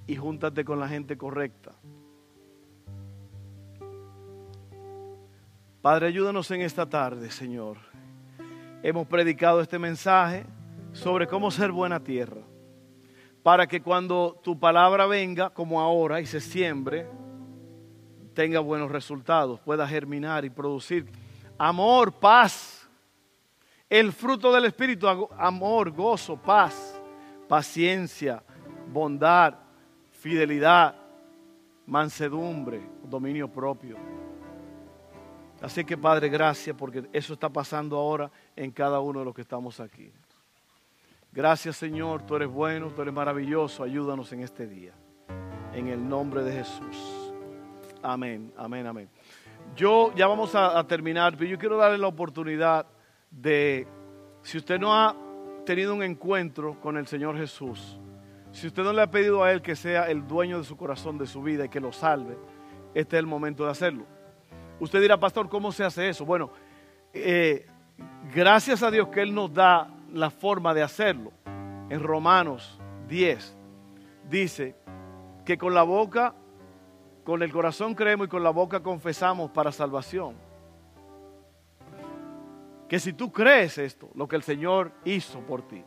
y 0.08 0.16
júntate 0.16 0.64
con 0.64 0.80
la 0.80 0.88
gente 0.88 1.16
correcta. 1.16 1.72
Padre, 5.82 6.06
ayúdanos 6.06 6.50
en 6.50 6.62
esta 6.62 6.88
tarde, 6.88 7.30
Señor. 7.30 7.76
Hemos 8.82 9.06
predicado 9.06 9.60
este 9.60 9.78
mensaje 9.78 10.46
sobre 10.92 11.26
cómo 11.26 11.50
ser 11.50 11.70
buena 11.70 12.02
tierra, 12.02 12.40
para 13.42 13.66
que 13.66 13.82
cuando 13.82 14.40
tu 14.42 14.58
palabra 14.58 15.06
venga, 15.06 15.50
como 15.50 15.78
ahora, 15.78 16.20
y 16.22 16.26
se 16.26 16.40
siembre, 16.40 17.06
tenga 18.32 18.60
buenos 18.60 18.90
resultados, 18.90 19.60
pueda 19.60 19.86
germinar 19.86 20.44
y 20.44 20.50
producir 20.50 21.06
amor, 21.58 22.12
paz, 22.14 22.88
el 23.90 24.12
fruto 24.12 24.52
del 24.52 24.64
Espíritu, 24.64 25.06
amor, 25.36 25.90
gozo, 25.90 26.36
paz, 26.40 26.98
paciencia, 27.46 28.42
bondad, 28.90 29.67
fidelidad, 30.18 30.96
mansedumbre, 31.86 32.80
dominio 33.04 33.48
propio. 33.48 33.96
Así 35.62 35.84
que 35.84 35.96
Padre, 35.96 36.28
gracias 36.28 36.76
porque 36.76 37.08
eso 37.12 37.34
está 37.34 37.48
pasando 37.48 37.96
ahora 37.96 38.30
en 38.54 38.70
cada 38.70 39.00
uno 39.00 39.20
de 39.20 39.24
los 39.24 39.34
que 39.34 39.42
estamos 39.42 39.80
aquí. 39.80 40.12
Gracias 41.32 41.76
Señor, 41.76 42.22
tú 42.22 42.36
eres 42.36 42.48
bueno, 42.48 42.90
tú 42.90 43.02
eres 43.02 43.14
maravilloso, 43.14 43.84
ayúdanos 43.84 44.32
en 44.32 44.40
este 44.40 44.66
día. 44.66 44.92
En 45.72 45.88
el 45.88 46.08
nombre 46.08 46.42
de 46.42 46.52
Jesús. 46.52 47.32
Amén, 48.02 48.52
amén, 48.56 48.86
amén. 48.86 49.08
Yo 49.76 50.12
ya 50.14 50.26
vamos 50.26 50.54
a, 50.54 50.78
a 50.78 50.86
terminar, 50.86 51.36
pero 51.36 51.50
yo 51.50 51.58
quiero 51.58 51.76
darle 51.76 51.98
la 51.98 52.08
oportunidad 52.08 52.86
de, 53.30 53.86
si 54.42 54.58
usted 54.58 54.80
no 54.80 54.94
ha 54.94 55.14
tenido 55.64 55.94
un 55.94 56.02
encuentro 56.02 56.80
con 56.80 56.96
el 56.96 57.06
Señor 57.06 57.36
Jesús, 57.36 57.98
si 58.52 58.66
usted 58.66 58.82
no 58.82 58.92
le 58.92 59.02
ha 59.02 59.10
pedido 59.10 59.42
a 59.42 59.52
Él 59.52 59.62
que 59.62 59.76
sea 59.76 60.10
el 60.10 60.26
dueño 60.26 60.58
de 60.58 60.64
su 60.64 60.76
corazón, 60.76 61.18
de 61.18 61.26
su 61.26 61.42
vida 61.42 61.66
y 61.66 61.68
que 61.68 61.80
lo 61.80 61.92
salve, 61.92 62.36
este 62.94 63.16
es 63.16 63.20
el 63.20 63.26
momento 63.26 63.64
de 63.64 63.70
hacerlo. 63.70 64.04
Usted 64.80 65.00
dirá, 65.00 65.18
pastor, 65.18 65.48
¿cómo 65.48 65.72
se 65.72 65.84
hace 65.84 66.08
eso? 66.08 66.24
Bueno, 66.24 66.50
eh, 67.12 67.66
gracias 68.34 68.82
a 68.82 68.90
Dios 68.90 69.08
que 69.08 69.22
Él 69.22 69.34
nos 69.34 69.52
da 69.52 69.88
la 70.12 70.30
forma 70.30 70.72
de 70.72 70.82
hacerlo. 70.82 71.32
En 71.90 72.02
Romanos 72.02 72.78
10 73.08 73.56
dice 74.28 74.76
que 75.44 75.58
con 75.58 75.74
la 75.74 75.82
boca, 75.82 76.34
con 77.24 77.42
el 77.42 77.52
corazón 77.52 77.94
creemos 77.94 78.26
y 78.26 78.30
con 78.30 78.42
la 78.42 78.50
boca 78.50 78.82
confesamos 78.82 79.50
para 79.50 79.72
salvación. 79.72 80.36
Que 82.88 82.98
si 82.98 83.12
tú 83.12 83.30
crees 83.32 83.78
esto, 83.78 84.10
lo 84.14 84.28
que 84.28 84.36
el 84.36 84.42
Señor 84.42 84.92
hizo 85.04 85.40
por 85.40 85.66
ti, 85.66 85.84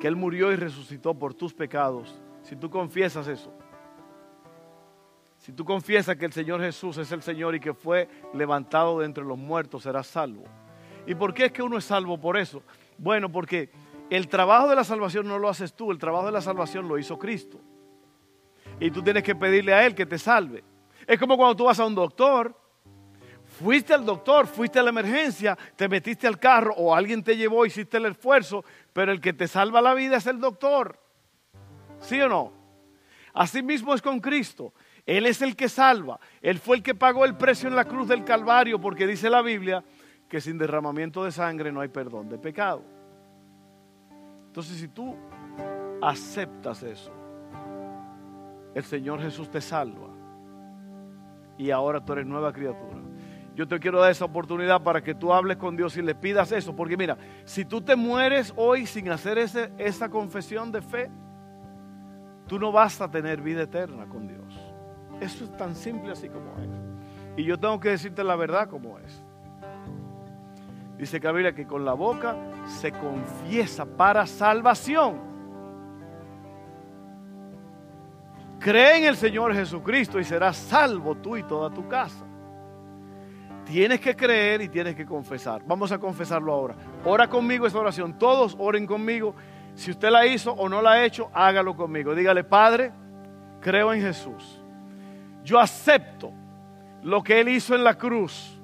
que 0.00 0.08
Él 0.08 0.16
murió 0.16 0.52
y 0.52 0.56
resucitó 0.56 1.14
por 1.14 1.34
tus 1.34 1.54
pecados, 1.54 2.20
si 2.42 2.56
tú 2.56 2.70
confiesas 2.70 3.26
eso, 3.28 3.52
si 5.38 5.52
tú 5.52 5.64
confiesas 5.64 6.16
que 6.16 6.24
el 6.24 6.32
Señor 6.32 6.60
Jesús 6.60 6.98
es 6.98 7.12
el 7.12 7.22
Señor 7.22 7.54
y 7.54 7.60
que 7.60 7.74
fue 7.74 8.08
levantado 8.34 9.00
de 9.00 9.06
entre 9.06 9.24
los 9.24 9.38
muertos, 9.38 9.84
serás 9.84 10.06
salvo. 10.06 10.44
¿Y 11.06 11.14
por 11.14 11.32
qué 11.32 11.46
es 11.46 11.52
que 11.52 11.62
uno 11.62 11.78
es 11.78 11.84
salvo 11.84 12.18
por 12.18 12.36
eso? 12.36 12.62
Bueno, 12.98 13.30
porque 13.30 13.70
el 14.10 14.28
trabajo 14.28 14.68
de 14.68 14.76
la 14.76 14.84
salvación 14.84 15.26
no 15.28 15.38
lo 15.38 15.48
haces 15.48 15.74
tú, 15.74 15.92
el 15.92 15.98
trabajo 15.98 16.26
de 16.26 16.32
la 16.32 16.40
salvación 16.40 16.88
lo 16.88 16.98
hizo 16.98 17.18
Cristo. 17.18 17.60
Y 18.80 18.90
tú 18.90 19.02
tienes 19.02 19.22
que 19.22 19.34
pedirle 19.34 19.72
a 19.72 19.86
Él 19.86 19.94
que 19.94 20.06
te 20.06 20.18
salve. 20.18 20.64
Es 21.06 21.18
como 21.18 21.36
cuando 21.36 21.56
tú 21.56 21.64
vas 21.64 21.78
a 21.78 21.86
un 21.86 21.94
doctor 21.94 22.56
Fuiste 23.58 23.94
al 23.94 24.04
doctor, 24.04 24.46
fuiste 24.46 24.78
a 24.78 24.82
la 24.82 24.90
emergencia, 24.90 25.56
te 25.76 25.88
metiste 25.88 26.26
al 26.26 26.38
carro 26.38 26.74
o 26.76 26.94
alguien 26.94 27.22
te 27.22 27.36
llevó, 27.36 27.64
hiciste 27.64 27.96
el 27.96 28.06
esfuerzo, 28.06 28.62
pero 28.92 29.12
el 29.12 29.20
que 29.20 29.32
te 29.32 29.48
salva 29.48 29.80
la 29.80 29.94
vida 29.94 30.18
es 30.18 30.26
el 30.26 30.38
doctor. 30.38 31.00
¿Sí 32.00 32.20
o 32.20 32.28
no? 32.28 32.52
Así 33.32 33.62
mismo 33.62 33.94
es 33.94 34.02
con 34.02 34.20
Cristo. 34.20 34.74
Él 35.06 35.24
es 35.24 35.40
el 35.40 35.56
que 35.56 35.70
salva. 35.70 36.20
Él 36.42 36.58
fue 36.58 36.76
el 36.76 36.82
que 36.82 36.94
pagó 36.94 37.24
el 37.24 37.34
precio 37.36 37.68
en 37.68 37.76
la 37.76 37.86
cruz 37.86 38.08
del 38.08 38.24
Calvario 38.24 38.78
porque 38.78 39.06
dice 39.06 39.30
la 39.30 39.40
Biblia 39.40 39.82
que 40.28 40.40
sin 40.40 40.58
derramamiento 40.58 41.24
de 41.24 41.32
sangre 41.32 41.72
no 41.72 41.80
hay 41.80 41.88
perdón 41.88 42.28
de 42.28 42.38
pecado. 42.38 42.82
Entonces 44.48 44.76
si 44.76 44.88
tú 44.88 45.16
aceptas 46.02 46.82
eso, 46.82 47.12
el 48.74 48.84
Señor 48.84 49.22
Jesús 49.22 49.50
te 49.50 49.62
salva 49.62 50.10
y 51.56 51.70
ahora 51.70 52.04
tú 52.04 52.12
eres 52.12 52.26
nueva 52.26 52.52
criatura. 52.52 52.95
Yo 53.56 53.66
te 53.66 53.80
quiero 53.80 54.00
dar 54.00 54.10
esa 54.10 54.26
oportunidad 54.26 54.82
para 54.82 55.02
que 55.02 55.14
tú 55.14 55.32
hables 55.32 55.56
con 55.56 55.78
Dios 55.78 55.96
y 55.96 56.02
le 56.02 56.14
pidas 56.14 56.52
eso. 56.52 56.76
Porque 56.76 56.94
mira, 56.94 57.16
si 57.46 57.64
tú 57.64 57.80
te 57.80 57.96
mueres 57.96 58.52
hoy 58.54 58.84
sin 58.84 59.08
hacer 59.08 59.38
ese, 59.38 59.72
esa 59.78 60.10
confesión 60.10 60.70
de 60.70 60.82
fe, 60.82 61.10
tú 62.46 62.58
no 62.58 62.70
vas 62.70 63.00
a 63.00 63.10
tener 63.10 63.40
vida 63.40 63.62
eterna 63.62 64.04
con 64.04 64.28
Dios. 64.28 64.60
Eso 65.22 65.44
es 65.44 65.56
tan 65.56 65.74
simple 65.74 66.12
así 66.12 66.28
como 66.28 66.52
es. 66.58 66.68
Y 67.38 67.44
yo 67.44 67.58
tengo 67.58 67.80
que 67.80 67.88
decirte 67.88 68.22
la 68.22 68.36
verdad 68.36 68.68
como 68.68 68.98
es. 68.98 69.24
Dice 70.98 71.18
que 71.18 71.54
que 71.54 71.66
con 71.66 71.86
la 71.86 71.94
boca 71.94 72.36
se 72.66 72.92
confiesa 72.92 73.86
para 73.86 74.26
salvación. 74.26 75.18
Cree 78.58 78.98
en 78.98 79.04
el 79.04 79.16
Señor 79.16 79.54
Jesucristo 79.54 80.20
y 80.20 80.24
serás 80.24 80.58
salvo 80.58 81.14
tú 81.14 81.38
y 81.38 81.42
toda 81.42 81.72
tu 81.72 81.88
casa. 81.88 82.26
Tienes 83.66 84.00
que 84.00 84.14
creer 84.14 84.62
y 84.62 84.68
tienes 84.68 84.94
que 84.94 85.04
confesar. 85.04 85.60
Vamos 85.66 85.90
a 85.90 85.98
confesarlo 85.98 86.52
ahora. 86.52 86.76
Ora 87.04 87.26
conmigo 87.26 87.66
esta 87.66 87.80
oración. 87.80 88.16
Todos 88.16 88.54
oren 88.60 88.86
conmigo. 88.86 89.34
Si 89.74 89.90
usted 89.90 90.08
la 90.08 90.24
hizo 90.24 90.52
o 90.52 90.68
no 90.68 90.80
la 90.80 90.92
ha 90.92 91.04
hecho, 91.04 91.28
hágalo 91.34 91.76
conmigo. 91.76 92.14
Dígale, 92.14 92.44
Padre, 92.44 92.92
creo 93.60 93.92
en 93.92 94.00
Jesús. 94.00 94.62
Yo 95.42 95.58
acepto 95.58 96.32
lo 97.02 97.24
que 97.24 97.40
Él 97.40 97.48
hizo 97.48 97.74
en 97.74 97.82
la 97.82 97.94
cruz. 97.94 98.56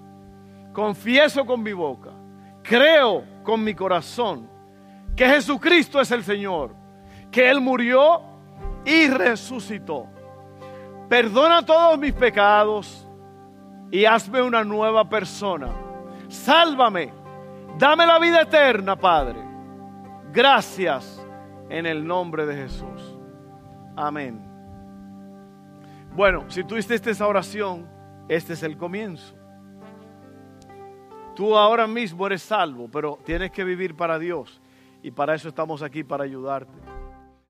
Confieso 0.72 1.44
con 1.44 1.64
mi 1.64 1.72
boca. 1.72 2.10
Creo 2.62 3.24
con 3.42 3.62
mi 3.64 3.74
corazón 3.74 4.48
que 5.16 5.26
Jesucristo 5.26 6.00
es 6.00 6.12
el 6.12 6.22
Señor. 6.22 6.76
Que 7.32 7.50
Él 7.50 7.60
murió 7.60 8.22
y 8.84 9.08
resucitó. 9.08 10.06
Perdona 11.08 11.66
todos 11.66 11.98
mis 11.98 12.12
pecados 12.12 13.08
y 13.92 14.06
hazme 14.06 14.42
una 14.42 14.64
nueva 14.64 15.08
persona. 15.08 15.68
Sálvame, 16.26 17.12
dame 17.78 18.06
la 18.06 18.18
vida 18.18 18.40
eterna, 18.40 18.96
Padre. 18.96 19.38
Gracias 20.32 21.24
en 21.68 21.84
el 21.84 22.04
nombre 22.04 22.46
de 22.46 22.54
Jesús. 22.56 23.18
Amén. 23.94 24.40
Bueno, 26.16 26.46
si 26.48 26.64
tú 26.64 26.78
hiciste 26.78 27.10
esta 27.10 27.26
oración, 27.26 27.86
este 28.28 28.54
es 28.54 28.62
el 28.62 28.78
comienzo. 28.78 29.34
Tú 31.36 31.54
ahora 31.54 31.86
mismo 31.86 32.26
eres 32.26 32.42
salvo, 32.42 32.88
pero 32.90 33.18
tienes 33.24 33.50
que 33.50 33.62
vivir 33.62 33.94
para 33.94 34.18
Dios. 34.18 34.60
Y 35.02 35.10
para 35.10 35.34
eso 35.34 35.48
estamos 35.48 35.82
aquí, 35.82 36.02
para 36.02 36.24
ayudarte. 36.24 36.78